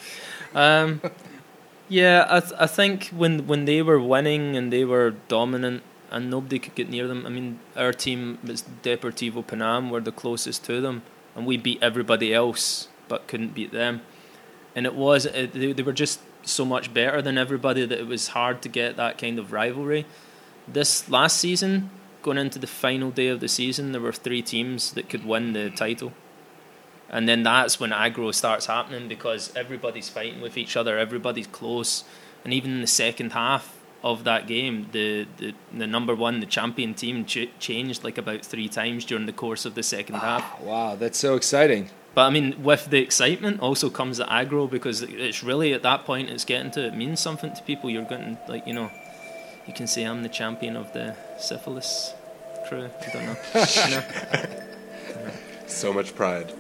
[0.55, 1.01] Um,
[1.89, 6.31] yeah, I th- I think when when they were winning and they were dominant and
[6.31, 7.27] nobody could get near them.
[7.27, 11.03] I mean, our team was Deportivo Panam were the closest to them,
[11.35, 14.03] and we beat everybody else but couldn't beat them.
[14.75, 18.07] And it was uh, they, they were just so much better than everybody that it
[18.07, 20.07] was hard to get that kind of rivalry.
[20.67, 21.91] This last season,
[22.23, 25.53] going into the final day of the season, there were three teams that could win
[25.53, 26.13] the title.
[27.11, 32.05] And then that's when aggro starts happening because everybody's fighting with each other, everybody's close,
[32.45, 36.47] and even in the second half of that game, the the, the number one, the
[36.47, 40.21] champion team, ch- changed like about three times during the course of the second ah,
[40.21, 40.61] half.
[40.61, 41.91] Wow, that's so exciting.
[42.15, 46.05] But I mean, with the excitement also comes the aggro because it's really at that
[46.05, 47.89] point it's getting to it means something to people.
[47.89, 48.91] You're going to like you know,
[49.67, 52.13] you can say I'm the champion of the syphilis
[52.69, 52.91] crew.
[53.01, 53.37] I don't know.
[53.85, 55.33] you know?
[55.67, 56.53] So much pride.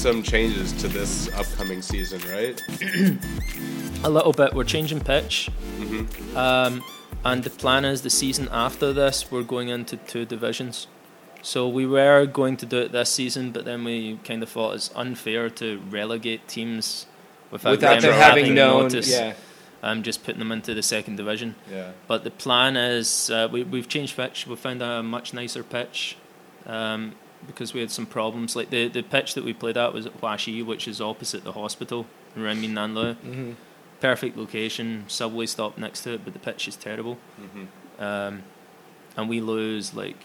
[0.00, 2.60] Some changes to this upcoming season, right?
[4.02, 4.54] A little bit.
[4.54, 5.50] We're changing pitch.
[6.34, 6.82] Um,
[7.24, 10.86] and the plan is the season after this, we're going into two divisions.
[11.42, 14.74] So we were going to do it this season, but then we kind of thought
[14.74, 17.06] it's unfair to relegate teams
[17.50, 19.10] without, Without them having having known, notice.
[19.10, 19.34] yeah,
[19.82, 21.56] Um, just putting them into the second division.
[21.70, 21.92] Yeah.
[22.08, 24.46] But the plan is uh, we, we've changed pitch.
[24.46, 26.16] We found a much nicer pitch
[26.66, 27.14] um,
[27.46, 28.54] because we had some problems.
[28.56, 31.52] Like the, the pitch that we played at was at Huashi, which is opposite the
[31.52, 33.16] hospital in Renmin Nanlu.
[33.16, 33.52] hmm
[34.00, 37.18] Perfect location, subway stop next to it, but the pitch is terrible.
[37.38, 37.64] hmm
[38.02, 38.42] Um,
[39.16, 40.22] and we lose like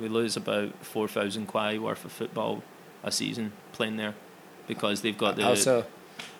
[0.00, 2.62] we lose about four thousand kuai worth of football
[3.02, 4.14] a season playing there
[4.66, 5.84] because they've got the How so?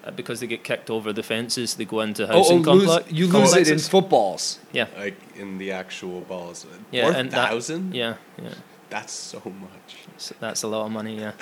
[0.04, 1.74] uh, because they get kicked over the fences.
[1.74, 3.12] They go into Oh, housing oh lose, complex.
[3.12, 4.58] you lose it in footballs.
[4.72, 6.64] Yeah, Like in the actual balls.
[6.90, 8.54] yeah, Four and that- yeah, yeah.
[8.94, 9.96] That's so much.
[10.18, 11.32] So that's a lot of money, yeah.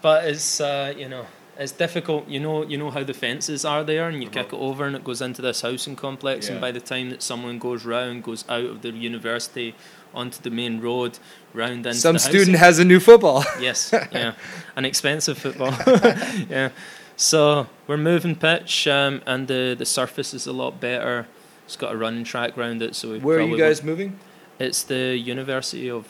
[0.00, 1.26] But it's uh, you know
[1.58, 2.28] it's difficult.
[2.28, 4.94] You know you know how the fences are there, and you kick it over, and
[4.94, 6.46] it goes into this housing complex.
[6.48, 6.66] And Uh-huh.
[6.66, 9.74] By the time that someone goes round, goes out of the university
[10.14, 11.18] onto the main road,
[11.52, 12.64] round into Some student housing.
[12.66, 13.44] has a new football.
[13.60, 14.34] Yes, yeah,
[14.76, 15.72] an expensive football.
[16.48, 16.68] yeah,
[17.16, 21.26] so we're moving pitch, um, and the the surface is a lot better.
[21.66, 24.10] It's got a running track round it, so we Where are you guys moving?
[24.10, 24.22] won't-
[24.68, 26.04] It's the University of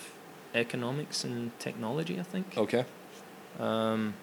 [0.59, 2.57] Economics and Technology, I think.
[2.57, 2.85] Okay.
[3.59, 4.15] Um,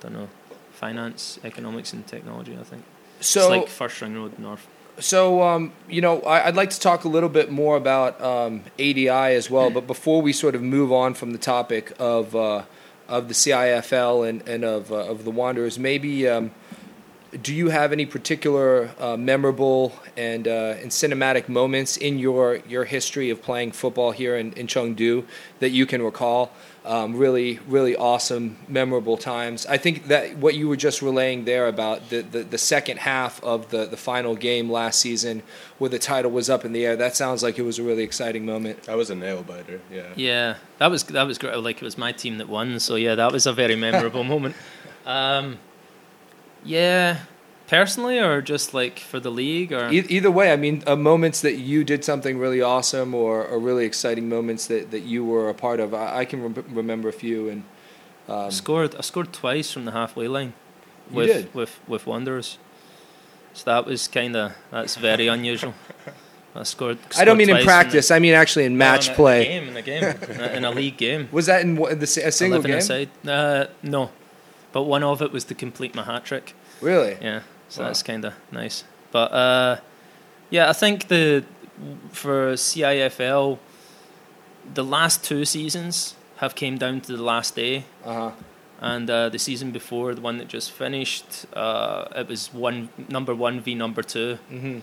[0.00, 0.28] don't know,
[0.72, 2.56] finance, economics, and technology.
[2.58, 2.84] I think
[3.20, 4.66] So it's like First Ring Road North.
[4.98, 8.62] So, um, you know, I, I'd like to talk a little bit more about um,
[8.78, 9.70] ADI as well.
[9.70, 12.62] But before we sort of move on from the topic of uh,
[13.08, 16.52] of the CIFL and, and of uh, of the Wanderers, maybe um,
[17.42, 22.84] do you have any particular uh, memorable and uh, and cinematic moments in your your
[22.84, 25.24] history of playing football here in, in Chengdu
[25.60, 26.52] that you can recall?
[26.86, 29.64] Um, really, really awesome, memorable times.
[29.64, 33.42] I think that what you were just relaying there about the, the, the second half
[33.42, 35.42] of the, the final game last season,
[35.78, 38.02] where the title was up in the air, that sounds like it was a really
[38.02, 38.82] exciting moment.
[38.82, 39.80] That was a nail biter.
[39.90, 40.12] Yeah.
[40.14, 41.56] Yeah, that was that was great.
[41.56, 44.54] Like it was my team that won, so yeah, that was a very memorable moment.
[45.06, 45.58] Um,
[46.64, 47.18] yeah,
[47.68, 51.40] personally, or just like for the league, or E- either way, I mean, uh, moments
[51.42, 55.48] that you did something really awesome or, or really exciting moments that, that you were
[55.48, 55.94] a part of.
[55.94, 57.48] I, I can rem- remember a few.
[57.48, 57.64] And
[58.28, 58.94] um, scored.
[58.96, 60.52] I scored twice from the halfway line.
[61.10, 61.54] You With did?
[61.54, 62.58] with with Wanderers.
[63.52, 65.74] So that was kind of that's very unusual.
[66.56, 66.98] I scored.
[67.18, 68.10] I don't scored mean in practice.
[68.10, 69.56] I mean actually in No, match in a- play.
[69.56, 71.28] In a game, in a game, in a, league game.
[71.32, 73.08] Was that in the, a single 11 game?
[73.28, 74.10] Uh, no,
[74.74, 76.54] but one of it was to complete my hat trick.
[76.82, 77.16] Really?
[77.22, 77.86] Yeah, so Wow.
[77.88, 78.84] that's kind of nice.
[79.12, 79.76] But uh,
[80.50, 81.44] yeah, I think the
[82.12, 83.58] for CIFL,
[84.74, 88.30] the last two seasons have came down to the last day, Uh huh.
[88.80, 93.34] and uh, the season before, the one that just finished, uh, it was one number
[93.34, 94.78] one v number two, hmm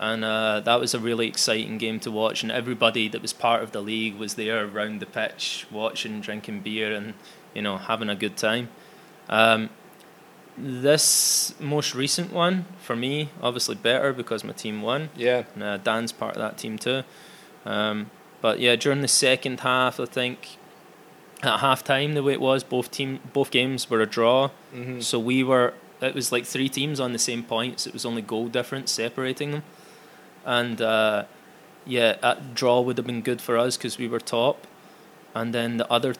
[0.00, 2.44] and uh, that was a really exciting game to watch.
[2.44, 6.60] And everybody that was part of the league was there around the pitch, watching, drinking
[6.60, 7.14] beer, and
[7.54, 8.68] you know having a good time.
[9.28, 9.70] Um,
[10.56, 15.44] this most recent one for me, obviously better because my team won, Yeah.
[15.54, 17.02] and uh, Dan's part of that team too.
[17.64, 18.10] Um,
[18.40, 20.56] but yeah, during the second half, I think
[21.42, 24.48] at half time the way it was, both team both games were a draw.
[24.72, 25.74] hmm So we were.
[26.00, 27.84] It was like three teams on the same points.
[27.86, 29.62] It was only goal difference separating them,
[30.44, 31.24] and uh,
[31.84, 34.66] yeah, that draw would have been good for us because we were top,
[35.34, 36.14] and then the other,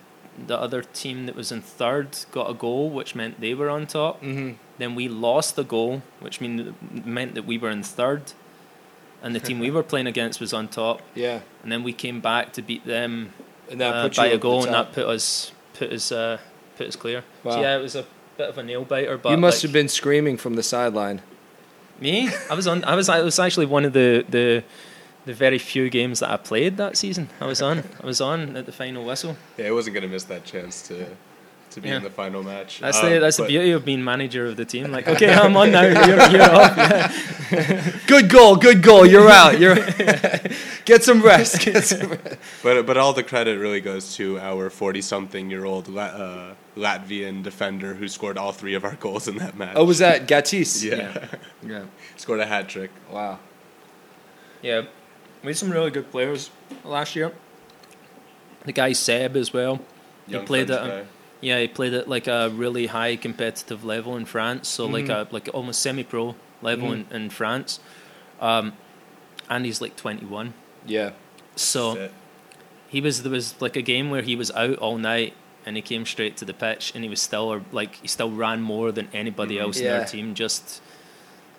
[0.46, 3.86] the other team that was in third got a goal, which meant they were on
[3.86, 4.20] top.
[4.20, 6.74] hmm Then we lost the goal, which mean,
[7.04, 8.32] meant that we were in third,
[9.22, 11.02] and the team we were playing against was on top.
[11.14, 11.40] Yeah.
[11.62, 13.32] And then we came back to beat them
[13.70, 16.38] And that uh, put by a goal, and that put us put us uh,
[16.76, 17.22] put us clear.
[17.44, 17.52] Wow.
[17.52, 18.04] So yeah, it was a
[18.36, 19.18] bit of a nail biter.
[19.18, 21.20] But you must like, have been screaming from the sideline.
[22.00, 22.30] me.
[22.50, 22.84] I was on.
[22.84, 23.08] I was.
[23.08, 24.62] I was actually one of the the
[25.28, 27.28] the very few games that I played that season.
[27.40, 27.76] I was on.
[28.02, 29.36] I was on at the final whistle.
[29.58, 30.94] Yeah, I wasn't gonna miss that chance to
[31.72, 31.98] to be Yeah.
[31.98, 32.80] in the final match.
[32.80, 34.90] That's Um, the that's the beauty of being manager of the team.
[34.96, 35.82] Like, okay, I'm on now.
[35.82, 36.76] You're, you're off.
[36.78, 37.92] Yeah.
[38.12, 38.56] Good goal.
[38.56, 39.04] Good goal.
[39.12, 39.54] You're out.
[39.60, 39.76] You're
[40.90, 41.60] get some rest.
[41.66, 42.36] Get some rest.
[42.62, 48.38] But but all the credit really goes to our forty-something-year-old uh, Latvian defender who scored
[48.38, 49.76] all three of our goals in that match.
[49.76, 50.82] Oh, was that Gatis?
[50.82, 51.28] yeah,
[51.72, 51.84] yeah.
[52.16, 52.90] scored a hat trick.
[53.12, 53.38] Wow.
[54.62, 54.82] Yeah,
[55.42, 56.50] we had some really good players
[56.84, 57.32] last year.
[58.64, 59.80] The guy Seb as well.
[60.26, 61.06] Young he played at a,
[61.40, 65.30] yeah, he played at like a really high competitive level in France, so like Mhm.
[65.30, 67.80] a like almost semi-pro level in, in France.
[68.40, 68.72] Um,
[69.48, 70.52] and he's like 21.
[70.86, 71.10] Yeah.
[71.56, 72.10] So
[72.88, 75.34] he was there was like a game where he was out all night
[75.64, 78.30] and he came straight to the pitch, and he was still or like he still
[78.30, 79.60] ran more than anybody Mhm.
[79.62, 79.98] else in Yeah.
[79.98, 80.34] their team.
[80.34, 80.82] Just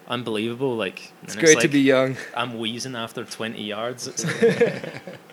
[0.09, 0.75] unbelievable.
[0.75, 2.17] Like It's and great to like, be young.
[2.35, 4.25] I'm wheezing after 20 yards.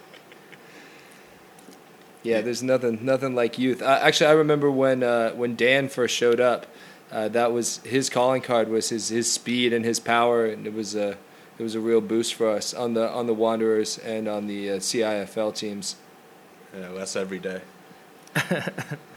[2.26, 3.80] Yeah, there's nothing nothing like youth.
[3.80, 6.66] I, actually, I remember when uh, when Dan first showed up.
[7.12, 10.74] Uh, that was his calling card was his his speed and his power, and it
[10.74, 11.16] was a
[11.56, 14.72] it was a real boost for us on the on the Wanderers and on the
[14.72, 15.94] uh, CIFL teams.
[16.76, 17.60] Yeah, less every day.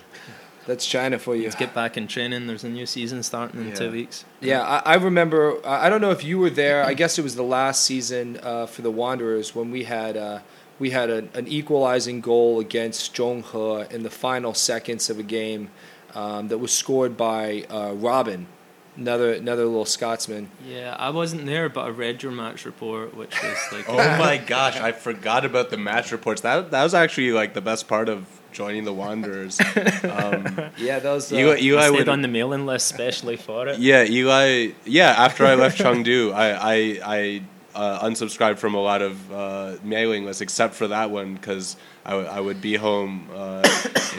[0.70, 1.44] That's China for you.
[1.44, 2.48] Let's get back in training.
[2.48, 3.76] There's a new season starting in Yeah.
[3.76, 4.24] two weeks.
[4.40, 5.58] Yeah, I, I remember.
[5.66, 6.86] I I don't know if you were there.
[6.86, 10.40] I guess it was the last season uh, for the Wanderers when we had uh,
[10.78, 15.70] we had an, an equalizing goal against Zhonghe in the final seconds of a game
[16.16, 18.48] um, that was scored by uh, Robin,
[18.96, 20.50] another another little Scotsman.
[20.66, 24.38] Yeah, I wasn't there, but I read your match report, which was like, Oh my
[24.38, 26.42] gosh, I forgot about the match reports.
[26.42, 29.60] That that was actually like the best part of joining the Wanderers.
[30.04, 31.34] Um, Yeah, those was.
[31.34, 33.80] Uh, Eli, I Eli would, on the mailing list specially for it.
[33.80, 34.72] yeah, Eli.
[34.86, 37.42] Yeah, after I left Chengdu, I I, I
[37.76, 41.76] uh, unsubscribed from a lot of uh, mailing lists, except for that one because
[42.06, 43.64] I, w- I would be home uh,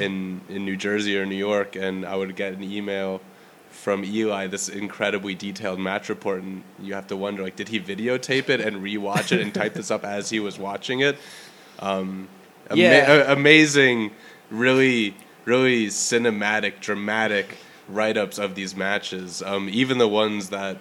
[0.01, 3.21] in in New Jersey or New York, and I would get an email
[3.71, 7.81] from Eli this incredibly detailed match report, and you have to wonder like, did he
[7.81, 11.17] videotape it and rewatch it and type this up as he was watching it?
[11.79, 12.29] Um,
[12.71, 13.13] ama- Yeah.
[13.13, 14.11] a- amazing,
[14.51, 15.15] really,
[15.45, 17.57] really cinematic, dramatic
[17.89, 19.43] write ups of these matches.
[19.45, 20.79] Um, even the ones that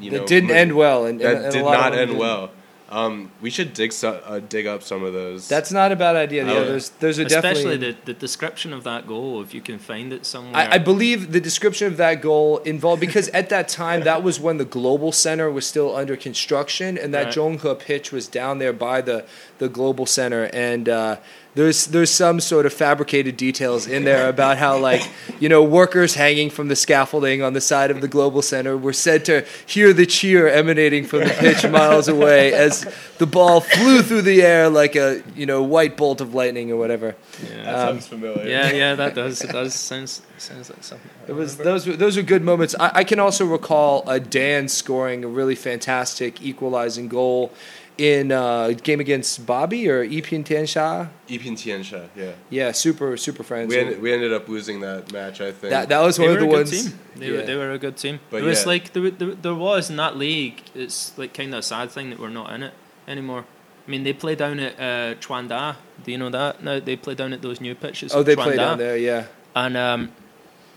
[0.00, 2.18] you that know didn't end well, and, that and, and a did not end didn't.
[2.18, 2.50] well.
[2.90, 5.48] Um, we should dig so, uh, dig up some of those.
[5.48, 6.44] That's not a bad idea.
[6.44, 6.64] Yeah, Oh.
[6.66, 7.92] there's there's a Especially definitely.
[7.92, 10.54] the, the description of that goal, if you can find it somewhere.
[10.54, 14.38] I, I believe the description of that goal involved because at that time that was
[14.38, 17.34] when the global center was still under construction and that Right.
[17.34, 19.24] Zhonghe pitch was down there by the
[19.58, 21.16] the global center and uh,
[21.54, 26.14] there's there's some sort of fabricated details in there about how like you know workers
[26.14, 29.92] hanging from the scaffolding on the side of the global center were said to hear
[29.92, 32.84] the cheer emanating from the pitch miles away as
[33.18, 36.76] the ball flew through the air like a you know white bolt of lightning or
[36.76, 37.14] whatever.
[37.42, 37.62] yeah.
[37.62, 38.46] that um, sounds familiar.
[38.46, 39.42] yeah, yeah, that does.
[39.42, 39.74] It does.
[39.74, 41.10] Sounds sounds like something.
[41.28, 41.70] It was remember.
[41.70, 42.74] those were those were good moments.
[42.78, 47.52] I, I can also recall a Dan scoring a really fantastic equalizing goal
[47.96, 51.10] in uh, a game against Bobby or Ipin Tiansha.
[51.28, 52.32] Ipin Tiansha, yeah.
[52.50, 53.68] Yeah, super super friends.
[53.68, 55.70] We ended, we ended up losing that match, I think.
[55.70, 56.84] that that was They one of the a good ones.
[56.90, 56.98] team.
[57.16, 57.36] They, yeah.
[57.36, 58.20] were, they were a good team.
[58.30, 58.66] But it was yeah.
[58.68, 60.62] like there, there, there was in that league.
[60.74, 62.74] It's like kind of a sad thing that we're not in it
[63.06, 63.44] anymore.
[63.86, 65.76] I mean, they play down at uh, Chuanda.
[66.02, 66.64] Do you know that?
[66.64, 68.14] No, they play down at those new pitches.
[68.14, 68.56] oh, at they play Chuanda.
[68.56, 68.96] down there.
[68.96, 70.12] Yeah, And um,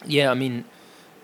[0.06, 0.66] yeah, I mean,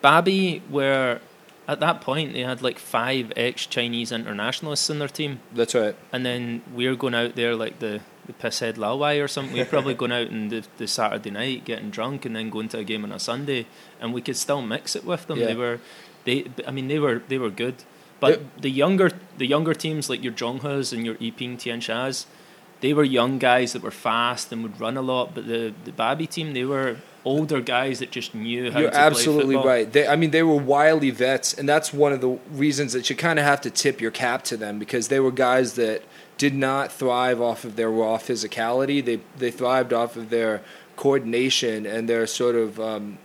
[0.02, 1.20] Babi were
[1.68, 5.96] at that point they had like five ex Chinese internationalists in their team, that's right.
[6.12, 9.56] and then we're going out there like the the pisshead laowai or something.
[9.56, 12.80] We're probably going out on the, the Saturday night getting drunk and then going to
[12.80, 13.68] a game on a Sunday,
[14.00, 15.40] and we could still mix it with them.
[15.40, 15.48] Yeah.
[15.48, 15.80] They were,
[16.26, 17.84] they I mean they were they were good,
[18.20, 22.26] but the younger the younger teams like your Zhonghas and your Yiping Tianshas,
[22.84, 25.34] they were young guys that were fast and would run a lot.
[25.34, 28.96] But the the Babi team they were older guys that just knew how You're to
[28.96, 29.72] play absolutely football.
[29.72, 29.92] right.
[29.92, 33.16] They, I mean, they were wily vets, and that's one of the reasons that you
[33.16, 36.04] kind of have to tip your cap to them because they were guys that
[36.38, 39.04] did not thrive off of their raw physicality.
[39.04, 40.62] They they thrived off of their
[40.98, 43.18] coordination and their sort of um,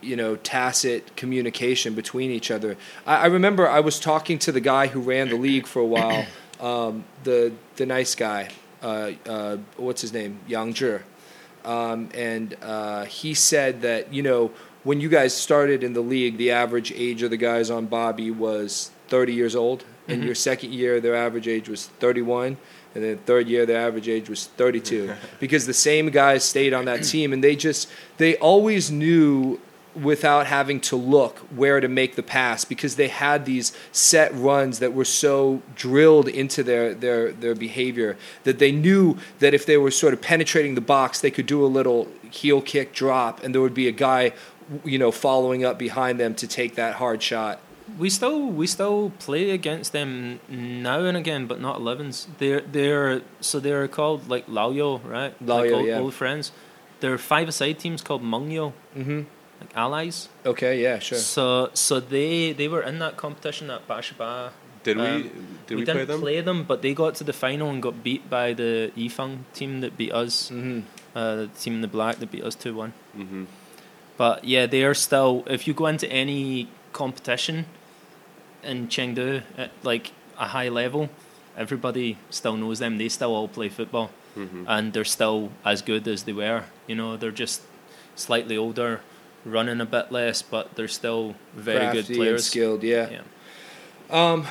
[0.00, 2.76] you know tacit communication between each other.
[3.06, 5.86] I, I remember I was talking to the guy who ran the league for a
[5.86, 6.26] while,
[6.60, 8.48] um, the the nice guy.
[8.82, 10.38] Uh, uh, what's his name?
[10.46, 11.00] Yang Zhi
[11.64, 14.50] um, and uh, he said that you know
[14.84, 18.30] when you guys started in the league, the average age of the guys on Bobby
[18.30, 19.84] was 30 years old.
[20.06, 20.26] In Mhm.
[20.26, 22.56] your second year, their average age was 31,
[22.94, 26.86] and then third year, their average age was 32, because the same guys stayed on
[26.86, 29.58] that team, and they just they always knew
[30.02, 34.78] without having to look where to make the pass because they had these set runs
[34.78, 39.76] that were so drilled into their, their, their behavior that they knew that if they
[39.76, 43.54] were sort of penetrating the box, they could do a little heel kick drop and
[43.54, 44.32] there would be a guy,
[44.84, 47.60] you know, following up behind them to take that hard shot.
[47.98, 52.26] We still we still play against them now and again, but not 11s.
[52.36, 55.34] They're they're so they're called like Laoyo, right?
[55.42, 55.98] Laoyo, like old, yeah.
[55.98, 56.52] old friends.
[57.00, 59.22] There are five aside teams called Mungyo, Mm-hmm.
[59.60, 60.28] Like allies.
[60.46, 61.18] Okay, yeah, sure.
[61.18, 64.50] So so they they were in that competition at Bashaba.
[64.84, 65.22] Did we Um,
[65.66, 66.20] did we, we, play didn't them?
[66.20, 69.80] play them, but they got to the final and got beat by the Yifeng team
[69.80, 70.50] that beat us.
[70.50, 70.80] Mm-hmm.
[71.14, 72.92] Uh, the team in the black that beat us two one.
[73.14, 73.44] hmm
[74.16, 75.42] But yeah, they are still.
[75.46, 77.66] If you go into any competition
[78.62, 81.08] in Chengdu at like a high level,
[81.56, 82.98] everybody still knows them.
[82.98, 86.64] They still all play football, hmm and they're still as good as they were.
[86.86, 87.62] You know, they're just
[88.14, 89.00] slightly older,
[89.44, 92.46] running a bit less, but they're still very Crafty good and players.
[92.46, 92.82] skilled.
[92.82, 93.10] Yeah.
[94.10, 94.44] Yeah.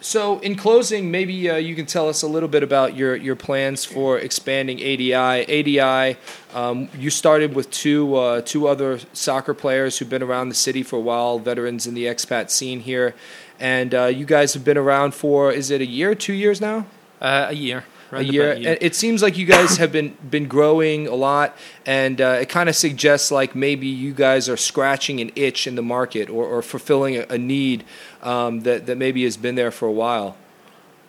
[0.00, 3.36] So, in closing, maybe uh, you can tell us a little bit about your, your
[3.36, 5.14] plans for expanding ADI.
[5.14, 6.16] ADI,
[6.54, 10.82] um, you started with two uh, two other soccer players who've been around the city
[10.82, 13.14] for a while, veterans in the expat scene here,
[13.60, 16.84] and uh, you guys have been around for is it a year, two years now?
[17.20, 17.84] Uh, a year.
[18.12, 18.52] A year.
[18.52, 21.56] it seems like you guys have been been growing a lot,
[21.86, 25.74] and uh, it kind of suggests like maybe you guys are scratching an itch in
[25.74, 27.84] the market or, or fulfilling a, a need
[28.22, 30.36] um, that that maybe has been there for a while.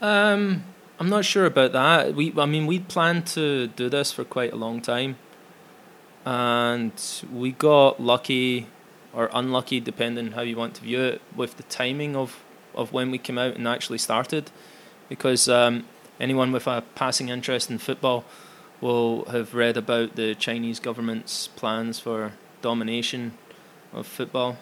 [0.02, 0.64] Um,
[1.00, 2.16] I'm not sure about that.
[2.16, 5.18] We, I mean, we planned to do this for quite a long time,
[6.26, 6.94] and
[7.32, 8.68] we got lucky
[9.14, 12.44] or unlucky, depending how you want to view it, with the timing of
[12.76, 14.50] of when we came out and actually started,
[15.08, 15.86] because um,
[16.20, 18.26] anyone with a passing interest in football
[18.82, 23.38] will have read about the Chinese government's plans for domination
[23.94, 24.58] of football.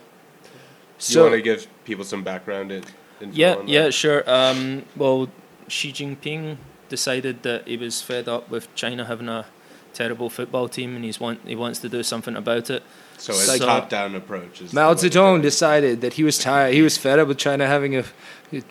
[0.99, 2.84] Do you want to give people some background in,
[3.20, 4.30] info Yeah, yeah, sure.
[4.30, 5.30] Um, well,
[5.68, 6.58] Xi Jinping
[6.89, 9.45] decided that he was fed up with China having a
[9.93, 12.84] terrible football team, and he's want he wants to do something about it.
[13.22, 14.61] So it's So- top-down approach.
[14.61, 16.74] Is Mao the way to Zedong decided that he was tired.
[16.74, 18.03] He was fed up with China having a,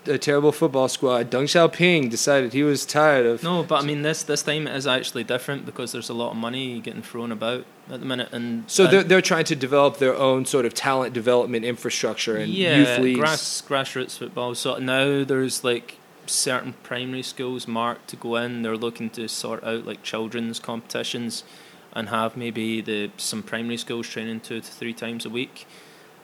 [0.07, 1.31] a terrible football squad.
[1.31, 3.45] Deng Xiaoping decided he was tired of.
[3.45, 6.33] No, but I mean this this time it is actually different because there's a lot
[6.33, 9.55] of money getting thrown about at the minute, and So and- they're they're trying to
[9.57, 13.19] develop their own sort of talent development infrastructure and yeah, youth leagues.
[13.21, 14.57] grass grassroots football.
[14.57, 18.63] So now there's like certain primary schools marked to go in.
[18.63, 21.45] They're looking to sort out like children's competitions
[21.93, 25.67] and have maybe the some primary schools training two to three times a week.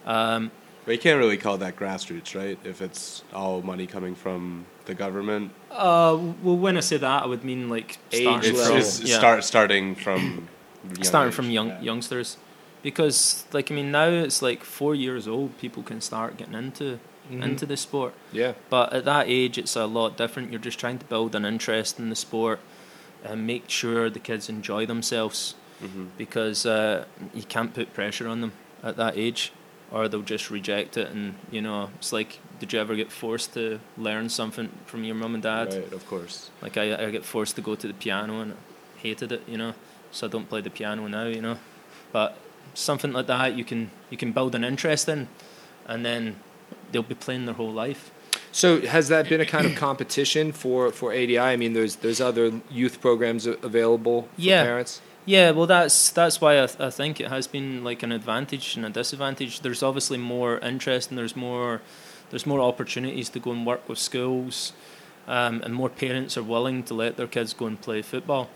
[0.07, 0.51] Um,
[0.85, 2.59] But you can't really call that grassroots, right?
[2.65, 7.27] If it's all money coming from the government, uh, well, when I say that, I
[7.27, 9.09] would mean like Age starting it's, level.
[9.09, 9.19] yeah.
[9.19, 10.49] start starting from
[10.85, 11.81] young starting age, from young yeah.
[11.83, 12.37] youngsters,
[12.83, 15.59] because like I mean now it's like four years old.
[15.59, 16.99] People can start getting into
[17.31, 17.43] Mhm.
[17.43, 18.15] into the sport.
[18.33, 18.53] Yeah.
[18.71, 20.53] But at that age, it's a lot different.
[20.53, 22.61] You're just trying to build an interest in the sport
[23.25, 26.09] and make sure the kids enjoy themselves Mhm.
[26.17, 27.05] because uh,
[27.35, 28.53] you can't put pressure on them
[28.83, 29.53] at that age
[29.91, 31.09] or they'll just reject it.
[31.11, 35.15] And, you know, it's like, did you ever get forced to learn something from your
[35.15, 35.75] mum and dad?
[35.75, 36.51] Right, of course.
[36.63, 38.57] Like, I, I get forced to go to the piano and I
[39.01, 39.75] hated it, you know,
[40.11, 41.59] so I don't play the piano now, you know.
[42.13, 42.37] But
[42.75, 45.29] something like that, you can you can build an interest in,
[45.87, 46.37] and then
[46.91, 48.11] they'll be playing their whole life.
[48.57, 51.39] So has that been a kind of competition for, for ADI?
[51.39, 54.63] I mean, there's there's other youth programs available for Yeah.
[54.65, 55.03] parents.
[55.27, 58.75] Yeah, well, that's that's why I, th- I think it has been like an advantage
[58.77, 59.61] and a disadvantage.
[59.61, 61.83] There's obviously more interest and there's more
[62.31, 64.73] there's more opportunities to go and work with schools,
[65.29, 68.49] um, and more parents are willing to let their kids go and play football.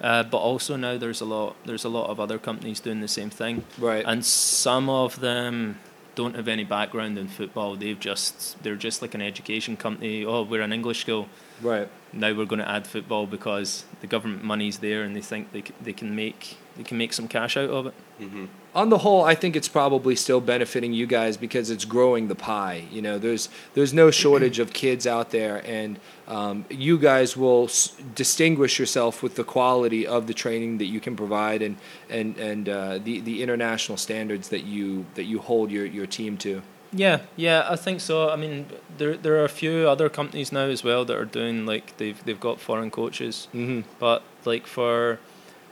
[0.00, 3.08] Uh, but also now there's a lot there's a lot of other companies doing the
[3.18, 4.04] same thing, Right.
[4.06, 5.78] and some of them
[6.14, 7.76] don't have any background in football.
[7.76, 10.24] They've just they're just like an education company.
[10.24, 11.28] Oh, we're an English school
[11.62, 11.88] right.
[12.14, 15.62] Now we're going to add football because the government money's there and they think they
[15.62, 17.94] c- they can make they can make some cash out of it.
[18.18, 18.46] hmm
[18.76, 22.34] on the whole, I think it's probably still benefiting you guys because it's growing the
[22.34, 22.82] pie.
[22.90, 27.66] You know, there's there's no shortage of kids out there, and um, you guys will
[27.66, 31.76] s- distinguish yourself with the quality of the training that you can provide and
[32.10, 36.36] and and uh, the the international standards that you that you hold your your team
[36.38, 36.60] to.
[36.96, 38.30] Yeah, yeah, I think so.
[38.30, 38.66] I mean,
[38.98, 42.22] there there are a few other companies now as well that are doing like they've
[42.24, 43.80] they've got foreign coaches, Mm-hmm.
[43.98, 45.18] but like for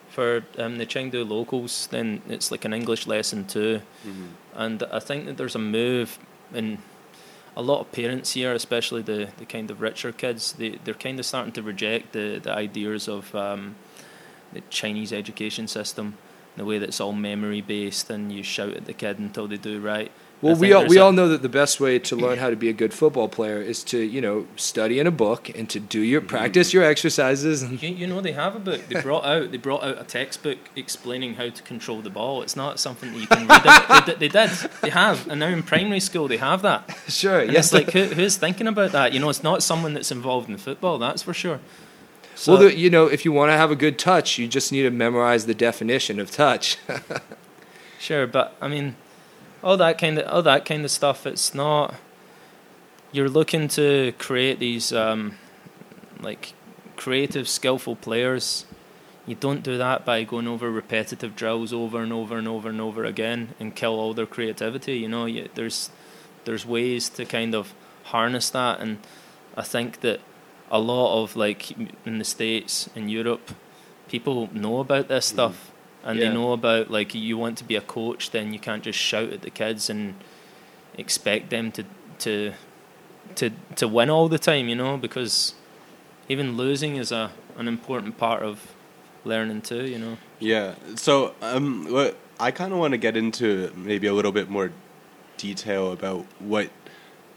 [0.09, 3.81] for um, the Chengdu locals, then it's like an English lesson too.
[4.05, 6.19] hmm and I think that there's a move
[6.55, 6.77] in
[7.57, 10.53] a lot of parents here, especially the, the kind of richer kids.
[10.53, 13.75] They they're kind of starting to reject the the ideas of um,
[14.53, 16.15] the Chinese education system,
[16.57, 19.59] the way that it's all memory based, and you shout at the kid until they
[19.59, 20.11] do right.
[20.43, 22.57] Well, we all, we a- all know that the best way to learn how to
[22.57, 25.79] be a good football player is to you know study in a book and to
[25.79, 26.75] do your practice mm.
[26.75, 28.89] your exercises You, you know they have a book.
[28.89, 32.43] They brought out they brought out a textbook explaining how to control the ball.
[32.43, 33.63] It's not something that you can read.
[33.63, 34.51] They, did- they did.
[34.83, 36.91] They have, and now in primary school they have that.
[37.09, 39.13] sure And yes like who, who's thinking about that?
[39.13, 40.99] You know, it's not someone that's involved in football.
[40.99, 41.61] That's for sure.
[42.35, 44.83] So, well, you know, if you want to have a good touch, you just need
[44.83, 46.79] to memorize the definition of touch.
[48.01, 48.97] sure, but I mean,
[49.63, 51.27] all that kind of all that kind of stuff.
[51.27, 51.95] It's not.
[53.13, 55.37] You're looking to create these um,
[56.21, 56.55] like
[56.97, 58.65] creative, skillful players.
[59.27, 62.81] You don't do that by going over repetitive drills over and over and over and
[62.81, 64.99] over again and kill all their creativity.
[64.99, 65.91] You know, you, there's
[66.45, 68.99] there's ways to kind of harness that, and
[69.57, 70.21] I think that
[70.71, 71.71] a lot of like
[72.07, 73.53] in the states in Europe,
[74.09, 75.72] people know about this stuff,
[76.05, 76.29] and Yeah.
[76.29, 79.33] they know about like you want to be a coach, then you can't just shout
[79.33, 80.15] at the kids and
[80.99, 81.85] expect them to
[82.21, 82.53] to
[83.37, 85.55] to to win all the time, you know, because
[86.29, 88.73] even losing is a an important part of
[89.25, 90.17] learning too, you know.
[90.39, 90.75] Yeah.
[90.97, 94.73] So, um, what I kind of want to get into maybe a little bit more
[95.37, 96.71] detail about what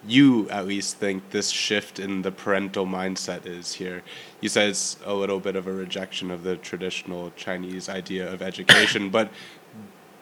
[0.07, 4.03] you at least think this shift in the parental mindset is here.
[4.41, 8.41] You said it's a little bit of a rejection of the traditional Chinese idea of
[8.41, 9.29] education, but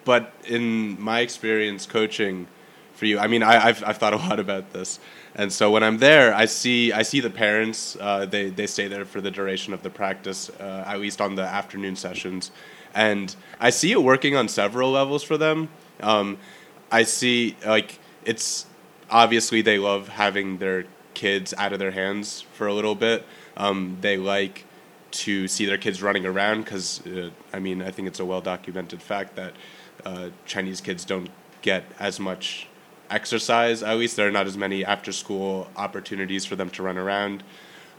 [0.05, 2.47] but in my experience coaching
[2.93, 4.99] for you, I mean, I, I've I've thought a lot about this,
[5.35, 7.97] and so when I'm there, I see I see the parents.
[7.99, 11.35] Uh, they they stay there for the duration of the practice, uh, at least on
[11.35, 12.51] the afternoon sessions,
[12.93, 15.69] and I see it working on several levels for them.
[16.01, 16.37] Um,
[16.91, 18.67] I see like it's
[19.13, 23.25] obviously they love having their kids out of their hands for a little bit.
[23.55, 24.65] Um, they like
[25.11, 28.41] to see their kids running around because uh, I mean I think it's a well
[28.41, 29.53] documented fact that
[30.03, 31.29] uh, Chinese kids don't
[31.61, 32.67] get as much
[33.11, 33.83] exercise.
[33.83, 37.43] At least there are not as many after school opportunities for them to run around.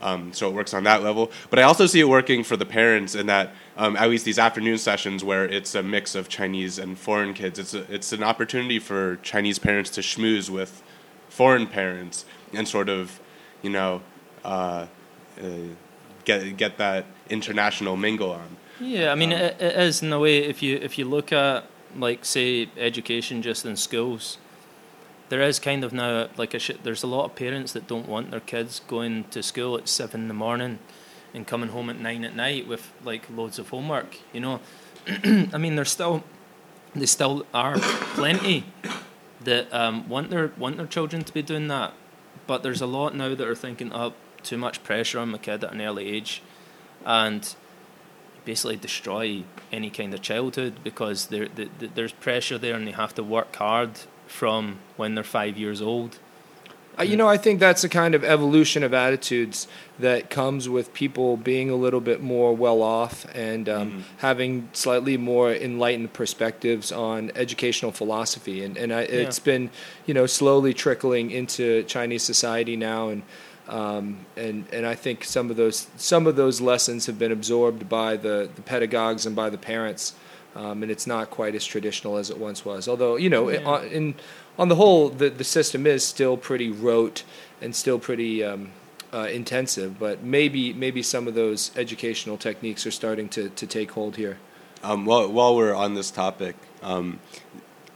[0.01, 1.31] Um, so it works on that level.
[1.49, 4.37] But I also see it working for the parents in that um, at least these
[4.37, 7.57] afternoon sessions where it's a mix of Chinese and foreign kids.
[7.57, 10.83] It's a, it's an opportunity for Chinese parents to schmooze with
[11.35, 13.19] foreign parents and sort of,
[13.61, 14.01] you know,
[14.43, 14.85] uh,
[15.41, 15.45] uh,
[16.23, 18.57] get get that international mingle on.
[18.79, 20.37] Yeah, I mean, Um, it, it is in a way.
[20.37, 21.63] If you if you look at
[21.95, 24.37] like say education just in schools,
[25.29, 28.07] there is kind of now like a sh- there's a lot of parents that don't
[28.07, 30.79] want their kids going to school at seven in the morning
[31.33, 34.17] and coming home at nine at night with like loads of homework.
[34.33, 34.59] You know,
[35.53, 36.23] I mean, there's still
[36.95, 37.75] they still are
[38.15, 38.63] plenty
[39.45, 41.93] that um, want their want their children to be doing that,
[42.45, 45.63] but there's a lot now that are thinking, oh, too much pressure on my kid
[45.63, 46.41] at an early age,
[47.05, 47.55] and
[48.45, 52.91] basically destroy any kind of childhood because there, the, the, there's pressure there and they
[52.91, 56.19] have to work hard from when they're five years old.
[56.97, 59.67] Uh, you know, I think that's a kind of evolution of attitudes
[59.99, 65.17] that comes with people being a little bit more well off and um, having slightly
[65.17, 68.63] more enlightened perspectives on educational philosophy.
[68.63, 69.69] And, and I, it's been,
[70.05, 73.09] you know, slowly trickling into Chinese society now.
[73.09, 73.23] And,
[73.67, 77.89] um, and, and I think some of those, some of those lessons have been absorbed
[77.89, 80.13] by the, the pedagogues and by the parents.
[80.55, 82.87] Um, and it's not quite as traditional as it once was.
[82.87, 83.65] Although, you know, Yeah.
[83.65, 84.15] on, in,
[84.57, 87.23] on the whole, the, the system is still pretty rote
[87.61, 88.71] and still pretty um,
[89.13, 89.99] uh, intensive.
[89.99, 94.37] But maybe maybe some of those educational techniques are starting to, to take hold here.
[94.83, 97.19] Um, while while we're on this topic, um,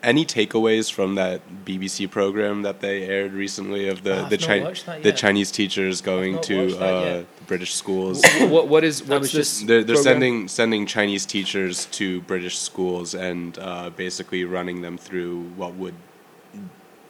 [0.01, 4.99] any takeaways from that BBC program that they aired recently of the Oh, the, Chi-
[5.01, 5.11] the.
[5.11, 7.23] Chinese teachers going to uh.
[7.47, 8.23] British schools?
[8.41, 9.61] what what is what's this?
[9.61, 15.43] They're, they're sending sending Chinese teachers to British schools and uh, basically running them through
[15.57, 15.95] what would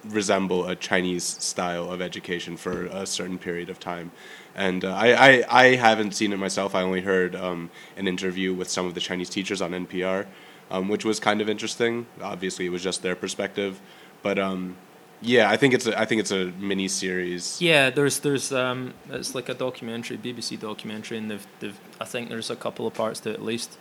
[0.05, 4.11] resemble a Chinese style of education for a certain period of time.
[4.55, 6.75] And uh, I, I, I haven't seen it myself.
[6.75, 10.25] I only heard um, an interview with some of the Chinese teachers on NPR,
[10.71, 12.07] um, which was kind of interesting.
[12.21, 13.79] Obviously, it was just their perspective,
[14.21, 14.75] but um,
[15.21, 17.61] yeah, I think it's a, I think it's a mini series.
[17.61, 22.29] Yeah, there's there's um, it's like a documentary, BBC documentary, and they've they've I think
[22.29, 23.77] there's a couple of parts to it at least.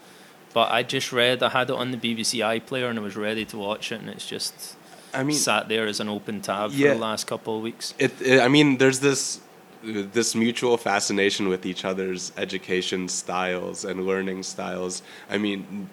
[0.55, 3.45] But I just read, I had it on the BBC iPlayer, and I was ready
[3.45, 4.77] to watch it, and it's just
[5.15, 6.89] I mean, sat there as an open tab Yeah.
[6.91, 7.95] for the last couple of weeks.
[7.99, 9.41] It, it, I mean, there's this
[9.83, 15.03] this mutual fascination with each other's education styles and learning styles.
[15.31, 15.89] I mean,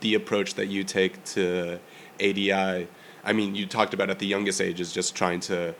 [0.00, 1.78] the approach that you take to
[2.20, 2.88] ADI.
[3.22, 5.74] I mean, you talked about at the youngest ages, just trying to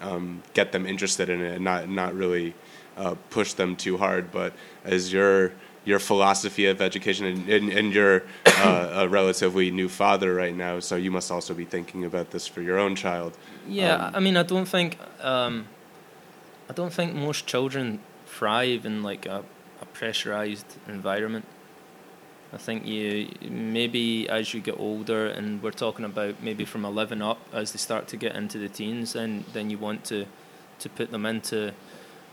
[0.00, 2.54] um, get them interested in it and not not really
[2.96, 4.32] uh, push them too hard.
[4.32, 4.52] But
[4.84, 5.52] as your
[5.86, 10.80] your philosophy of education and, and, and you're uh, a relatively new father right now,
[10.80, 13.38] so you must also be thinking about this for your own child.
[13.68, 15.68] Yeah, Um, I mean, I don't think um,
[16.68, 19.44] I don't think most children thrive in like a,
[19.80, 21.44] a pressurized environment.
[22.52, 27.22] I think you maybe as you get older, and we're talking about maybe from eleven
[27.22, 30.26] up, as they start to get into the teens, then then you want to
[30.80, 31.72] to put them into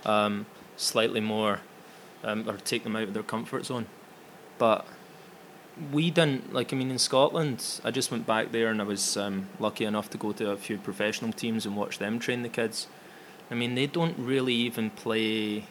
[0.06, 1.60] um, slightly more
[2.24, 3.88] um, or take them out of their comfort zone.
[4.58, 4.86] But
[5.92, 6.74] we didn't like.
[6.74, 10.10] I mean, in Scotland, I just went back there, and I was um, lucky enough
[10.12, 12.88] to go to a few professional teams and watch them train the kids.
[13.50, 15.66] I mean, they don't really even play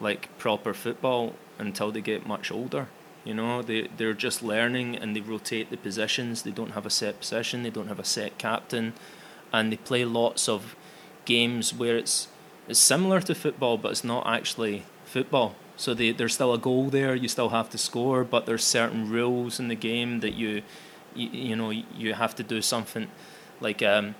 [0.00, 2.88] like proper football until they get much older.
[3.24, 6.42] You know, they they're just learning and they rotate the positions.
[6.42, 7.62] They don't have a set position.
[7.62, 8.92] They don't have a set captain,
[9.52, 10.76] and they play lots of
[11.24, 12.28] games where it's
[12.68, 15.54] it's similar to football, but it's not actually football.
[15.76, 17.14] So they, there's still a goal there.
[17.14, 20.62] You still have to score, but there's certain rules in the game that you,
[21.14, 23.08] you, you know, you have to do something
[23.60, 24.14] like, um,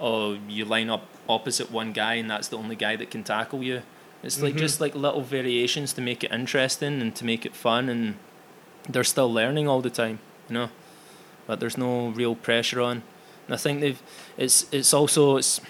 [0.00, 3.62] oh, you line up opposite one guy and that's the only guy that can tackle
[3.62, 3.82] you.
[4.22, 7.88] It's like just like little variations to make it interesting and to make it fun,
[7.88, 8.14] and
[8.88, 10.68] they're still learning all the time, you know.
[11.46, 13.02] But there's no real pressure on.
[13.46, 14.00] And I think they've.
[14.38, 15.60] It's it's also it's,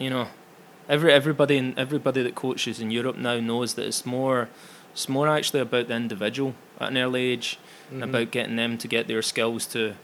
[0.00, 0.26] you know,
[0.90, 4.48] every everybody and everybody that coaches in Europe now knows that it's more,
[4.92, 7.58] it's more actually about the individual at an early age,
[7.90, 9.94] and about getting them to get their skills to,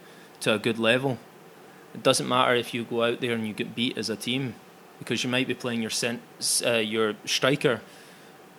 [0.41, 1.19] to a good level.
[1.93, 4.55] It doesn't matter if you go out there and you get beat as a team,
[4.99, 6.23] because you might be playing your cent,
[6.65, 7.81] uh, your striker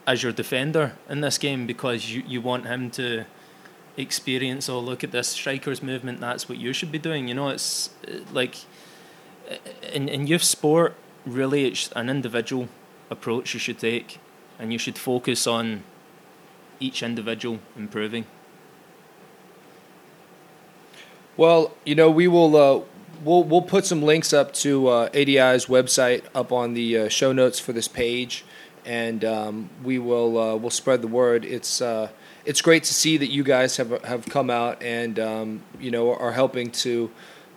[0.05, 3.25] as your defender in this game because you, you want him to
[3.97, 7.49] experience oh look at this striker's movement that's what you should be doing you know
[7.49, 8.55] it's uh, like
[9.51, 9.55] uh,
[9.91, 10.95] in, in youth sport
[11.27, 12.69] really it's an individual
[13.09, 14.19] approach you should take
[14.59, 15.83] and you should focus on
[16.79, 18.25] each individual improving
[21.37, 22.81] Well, you know, we will uh,
[23.23, 27.31] we'll we'll put some links up to uh, ADI's website up on the uh, show
[27.31, 28.43] notes for this page,
[28.83, 31.45] and um, we will uh, we'll spread the word.
[31.45, 32.09] It's uh,
[32.43, 36.11] it's great to see that you guys have have come out and um, you know
[36.15, 37.11] are helping to.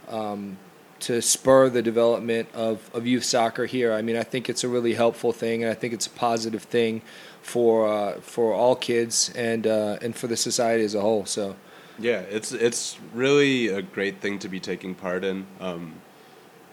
[0.09, 0.59] Um,
[1.01, 3.93] to spur the development of, of youth soccer here.
[3.93, 6.63] I mean, I think it's a really helpful thing, and I think it's a positive
[6.63, 7.03] thing
[7.43, 11.27] for uh, for all kids and uh, and for the society as a whole.
[11.27, 11.57] So,
[11.99, 15.47] Yeah, it's it's really a great thing to be taking part in.
[15.61, 15.95] Um,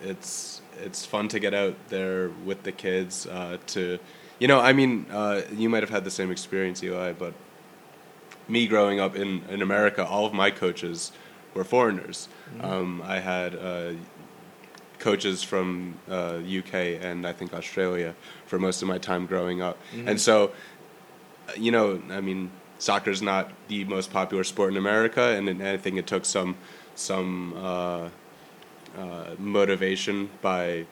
[0.02, 3.26] it's it's fun to get out there with the kids.
[3.26, 3.99] Uh, to,
[4.40, 7.34] you know, I mean, uh, you might have had the same experience, Eli, but
[8.48, 11.12] me growing up in in America, all of my coaches
[11.54, 12.30] were foreigners.
[12.62, 13.94] Um, I had uh,
[14.99, 18.15] coaches from uh, UK and I think Australia
[18.45, 20.52] for most of my time growing up, and so
[21.56, 25.61] you know, I mean, soccer is not the most popular sport in America, and, it-
[25.61, 26.56] I think it took some
[26.95, 28.10] some uh,
[28.98, 30.86] uh, motivation by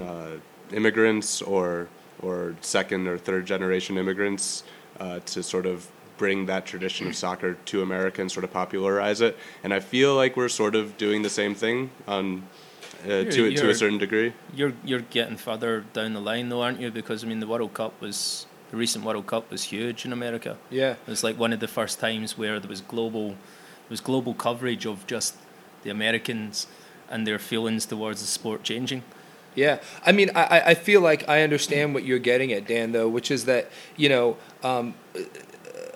[0.00, 0.32] uh,
[0.72, 1.88] immigrants or
[2.22, 4.64] or second or third generation immigrants
[5.00, 9.20] uh, to sort of bring that tradition of soccer to America and sort of popularize
[9.20, 9.36] it.
[9.62, 12.44] And I feel like we're sort of doing the same thing on
[13.04, 14.32] uh, to to a certain degree.
[14.54, 17.72] you're you're getting further down the line though aren't you because I mean the World
[17.74, 20.92] Cup was the recent World Cup was huge in America yeah.
[21.06, 24.34] It was like one of the first times where there was global, there was global
[24.34, 25.34] coverage of just
[25.84, 26.66] the Americans
[27.10, 29.02] and their feelings towards the sport changing.
[29.54, 32.92] Yeah, I mean, I, I- I feel like I understand what you're getting at, Dan,
[32.92, 34.94] though, which is that you know, um,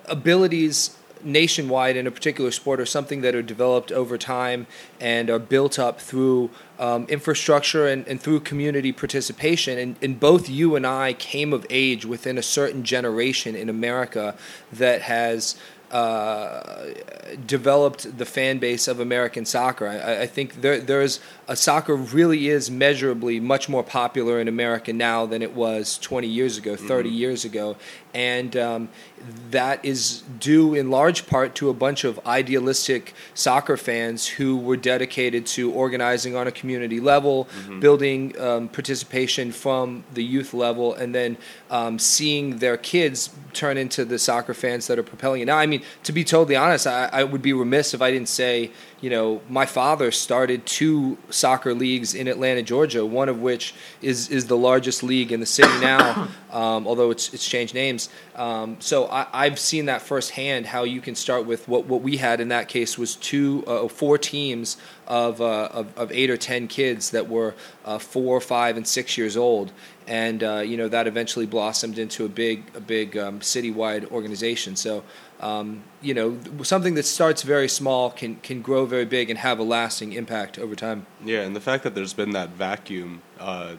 [0.07, 4.67] abilities nationwide in a particular sport are something that are developed over time
[4.99, 6.49] and are built up through
[6.79, 9.77] um, infrastructure and, and through community participation.
[9.77, 14.35] And, and both you and I came of age within a certain generation in America
[14.73, 15.55] that has
[15.91, 16.91] uh,
[17.45, 19.87] developed the fan base of American soccer.
[19.87, 21.19] I, I think there, there's
[21.51, 26.25] a soccer really is measurably much more popular in America now than it was 20
[26.25, 27.75] years ago, 30 years ago,
[28.13, 28.87] and um,
[29.49, 34.77] that is due in large part to a bunch of idealistic soccer fans who were
[34.77, 37.49] dedicated to organizing on a community level,
[37.79, 41.37] building um, participation from the youth level, and then
[41.69, 45.45] um, seeing their kids turn into the soccer fans that are propelling it.
[45.45, 48.29] Now, I mean, to be totally honest, I, I would be remiss if I didn't
[48.29, 48.71] say,
[49.01, 54.29] you know, my father started two soccer leagues in Atlanta, Georgia, one of which is,
[54.29, 58.09] is the largest league in the city now, um, although it's, it's changed names.
[58.35, 62.17] Um, so I, I've seen that firsthand how you can start with what, what we
[62.17, 64.77] had in that case was two, uh, four teams
[65.07, 69.17] of, uh, of, of eight or ten kids that were uh, four, five, and six
[69.17, 69.73] years old.
[70.07, 74.75] And uh, you know that eventually blossomed into a big, a big um, citywide organization.
[74.75, 75.03] So
[75.41, 79.57] um, you know, something that starts very small can can grow very big and have
[79.57, 81.07] a lasting impact over time.
[81.25, 83.75] Yeah, and the fact that there's been that vacuum uh,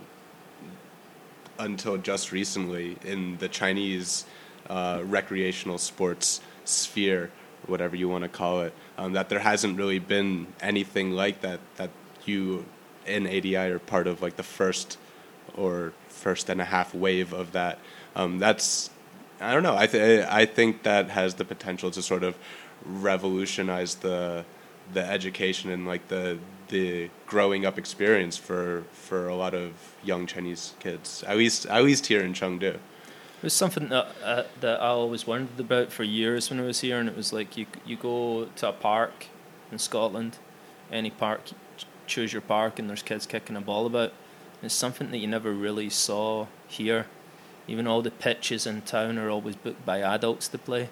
[1.59, 4.27] until just recently in the Chinese
[4.69, 7.31] uh, recreational sports sphere,
[7.67, 11.61] whatever you want to call it, um, that there hasn't really been anything like that.
[11.77, 11.91] That
[12.25, 12.67] you
[13.07, 14.99] in ADI are part of like the first
[15.57, 17.79] or first and a half wave of that.
[18.17, 18.91] Um, that's
[19.43, 19.77] I don't know.
[19.77, 22.37] I th- I think that has the potential to sort of
[22.85, 24.45] revolutionize the
[24.93, 26.39] the education and like the
[26.69, 29.73] the growing up experience for for a lot of
[30.05, 31.25] young Chinese kids.
[31.27, 32.75] At least at least here in Chengdu.
[32.75, 36.81] It was something that uh, that I always wondered about for years when I was
[36.81, 39.27] here, and it was like you you go to a park
[39.73, 40.39] in Scotland,
[40.93, 41.51] any park,
[42.07, 44.13] choose your park, and there's kids kicking a ball about.
[44.63, 47.07] It's something that you never really saw here
[47.69, 50.89] even all the pitches in town are always booked by adults to play.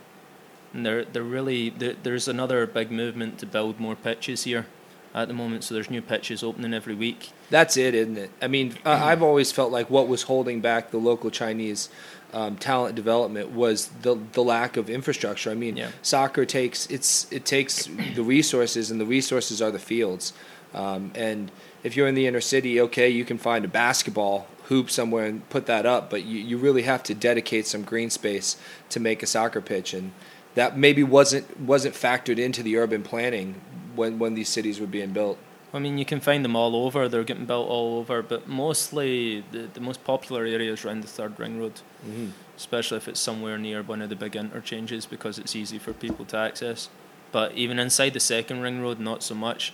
[0.73, 4.67] And they're they're really there there's another big movement to build more pitches here
[5.13, 5.65] at the moment.
[5.65, 7.31] So there's new pitches opening every week.
[7.51, 8.31] That's it, isn't it?
[8.41, 11.89] I mean, I I've always felt like what was holding back the local Chinese
[12.33, 15.51] um, talent development was the the lack of infrastructure.
[15.51, 15.91] I mean, Yeah.
[16.03, 20.33] soccer takes it's it takes the resources, and the resources are the fields.
[20.73, 21.51] Um, and
[21.83, 25.47] if you're in the inner city, okay, you can find a basketball hoop somewhere and
[25.51, 28.57] put that up, but you, you really have to dedicate some green space
[28.89, 30.13] to make a soccer pitch, and
[30.55, 33.61] that maybe wasn't wasn't factored into the urban planning
[33.97, 35.37] when when these cities were being built.
[35.75, 37.09] I mean, you can find them all over.
[37.09, 41.39] They're getting built all over, but mostly the, the most popular areas around the third
[41.39, 41.75] ring road,
[42.07, 42.29] mm-hmm.
[42.57, 46.25] especially if it's somewhere near one of the big interchanges because it's easy for people
[46.27, 46.89] to access.
[47.33, 49.73] But even inside the second ring road, not so much.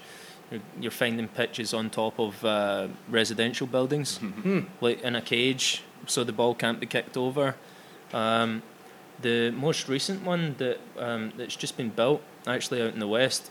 [0.50, 4.20] You're, you're finding pitches on top of uh, residential buildings,
[4.80, 7.56] like in a cage, so the ball can't be kicked over.
[8.12, 8.62] Um,
[9.20, 13.50] the most recent one that um, that's just been built, actually out in the west,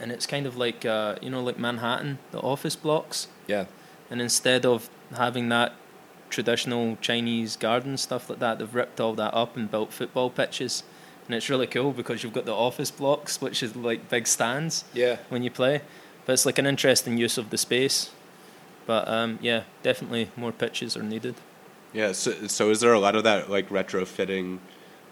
[0.00, 3.64] and it's kind of like uh, you know like Manhattan, the office blocks, Yeah.
[4.10, 5.72] and instead of having that
[6.28, 10.84] traditional Chinese garden stuff like that, they've ripped all that up and built football pitches,
[11.30, 14.84] and it's really cool because you've got the office blocks, which is like big stands
[14.92, 15.18] Yeah.
[15.28, 15.80] when you play,
[16.26, 18.10] but it's like an interesting use of the space.
[18.84, 21.36] But um, yeah, definitely more pitches are needed.
[21.92, 22.10] Yeah.
[22.10, 24.58] So, so is there a lot of that like retrofitting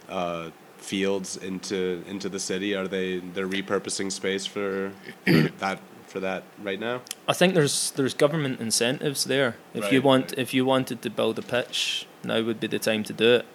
[0.08, 2.74] uh, fields into into the city?
[2.74, 4.90] Are they they're repurposing space for,
[5.24, 5.78] for that
[6.08, 7.02] for that right now?
[7.28, 9.54] I think there's there's government incentives there.
[9.72, 10.38] If you want right.
[10.40, 13.46] if you wanted to build a pitch, now would be the time to do it,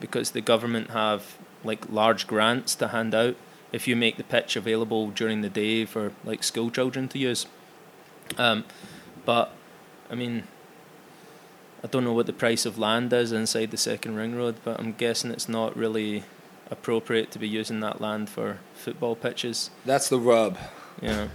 [0.00, 3.36] because the government have like large grants to hand out
[3.72, 7.46] if you make the pitch available during the day for like school children to use.
[8.36, 8.64] Um,
[9.24, 9.52] but
[10.10, 10.44] I mean,
[11.82, 14.78] I don't know what the price of land is inside the second ring road, but
[14.80, 16.24] I'm guessing it's not really
[16.70, 19.70] appropriate to be using that land for football pitches.
[19.84, 20.58] That's the rub.
[21.00, 21.28] Yeah.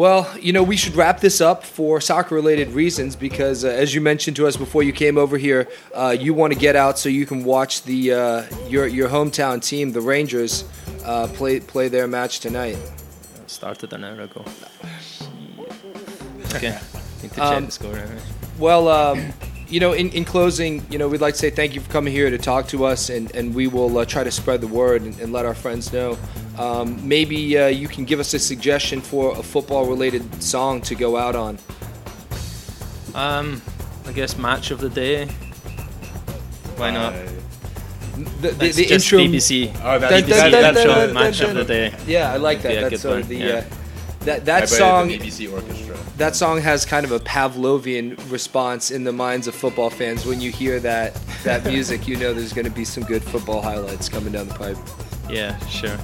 [0.00, 3.94] Well, you know, we should wrap this up for soccer related reasons because, uh, as
[3.94, 6.98] you mentioned to us before you came over here, uh, you want to get out
[6.98, 10.64] so you can watch the uh, your your hometown team, the Rangers,
[11.04, 12.78] uh, play play their match tonight.
[13.42, 14.42] It started an hour ago.
[16.56, 16.78] Okay.
[17.22, 17.94] Need to check Um, score.
[17.94, 18.22] Anyway.
[18.58, 19.32] Well, um,
[19.70, 22.12] you know, in, in closing, you know, we'd like to say thank you for coming
[22.12, 25.02] here to talk to us, and, and we will uh, try to spread the word
[25.02, 26.18] and, and let our friends know.
[26.58, 30.94] Um, maybe uh, you can give us a suggestion for a football related song to
[30.94, 31.58] go out on.
[33.14, 33.62] Um,
[34.06, 35.26] I guess match of the day.
[36.76, 37.12] Why not?
[37.14, 37.26] Uh,
[38.40, 39.18] The, the, It's the just intro.
[39.20, 39.70] BBC.
[39.82, 41.94] oh, that's, dun, that, dun, that's dun, a- dun, match of the day.
[42.06, 42.74] Yeah, I like that.
[42.74, 43.46] Yeah, That's good sort of the yeah.
[43.46, 43.64] uh,
[44.20, 45.08] that that the song.
[45.08, 45.96] BBC orchestra.
[46.16, 50.26] That song has kind of a Pavlovian response in the minds of football fans.
[50.26, 51.14] When you hear that
[51.44, 54.54] that music, you know there's going to be some good football highlights coming down the
[54.54, 54.76] pipe.
[55.28, 55.96] Yeah, sure.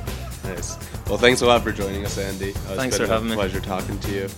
[0.44, 0.76] Nice.
[1.08, 2.50] Well, thanks a lot for joining us, Andy.
[2.50, 3.34] Uh, Thanks for having me.
[3.34, 4.28] Pleasure talking to you.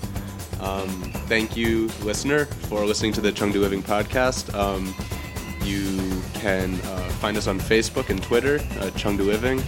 [0.61, 0.89] Um,
[1.27, 4.53] thank you, listener, for listening to the Chengdu Living podcast.
[4.55, 4.95] Um,
[5.63, 9.63] you can uh, find us on Facebook and Twitter, uh, Chengdu Living.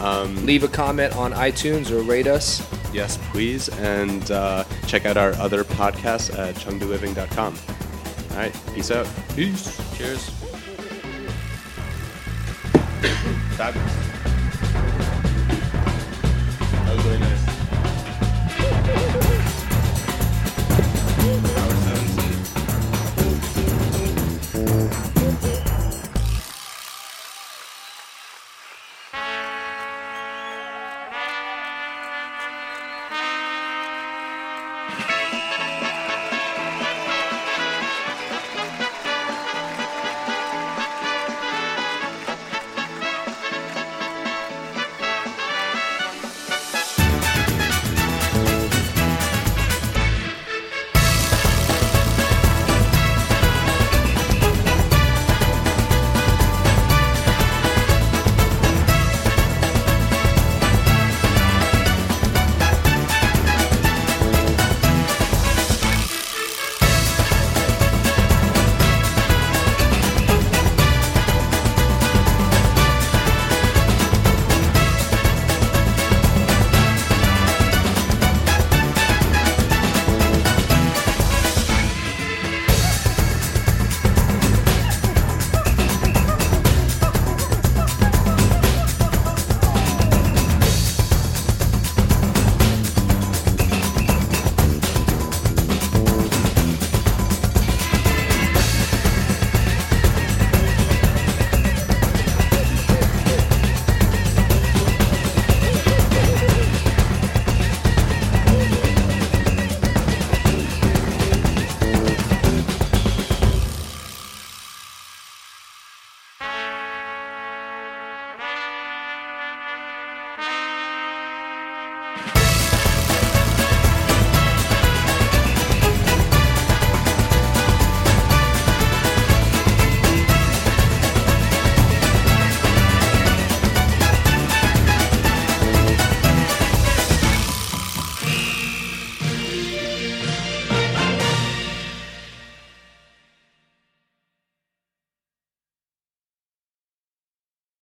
[0.00, 2.62] Um, Leave a comment on iTunes or rate us.
[2.94, 7.54] yes, please, and uh, check out our other podcasts at chengduliving.com.
[8.30, 9.08] All right, peace out.
[9.34, 9.76] Peace.
[9.96, 10.30] Cheers.
[13.56, 14.07] Fabulous.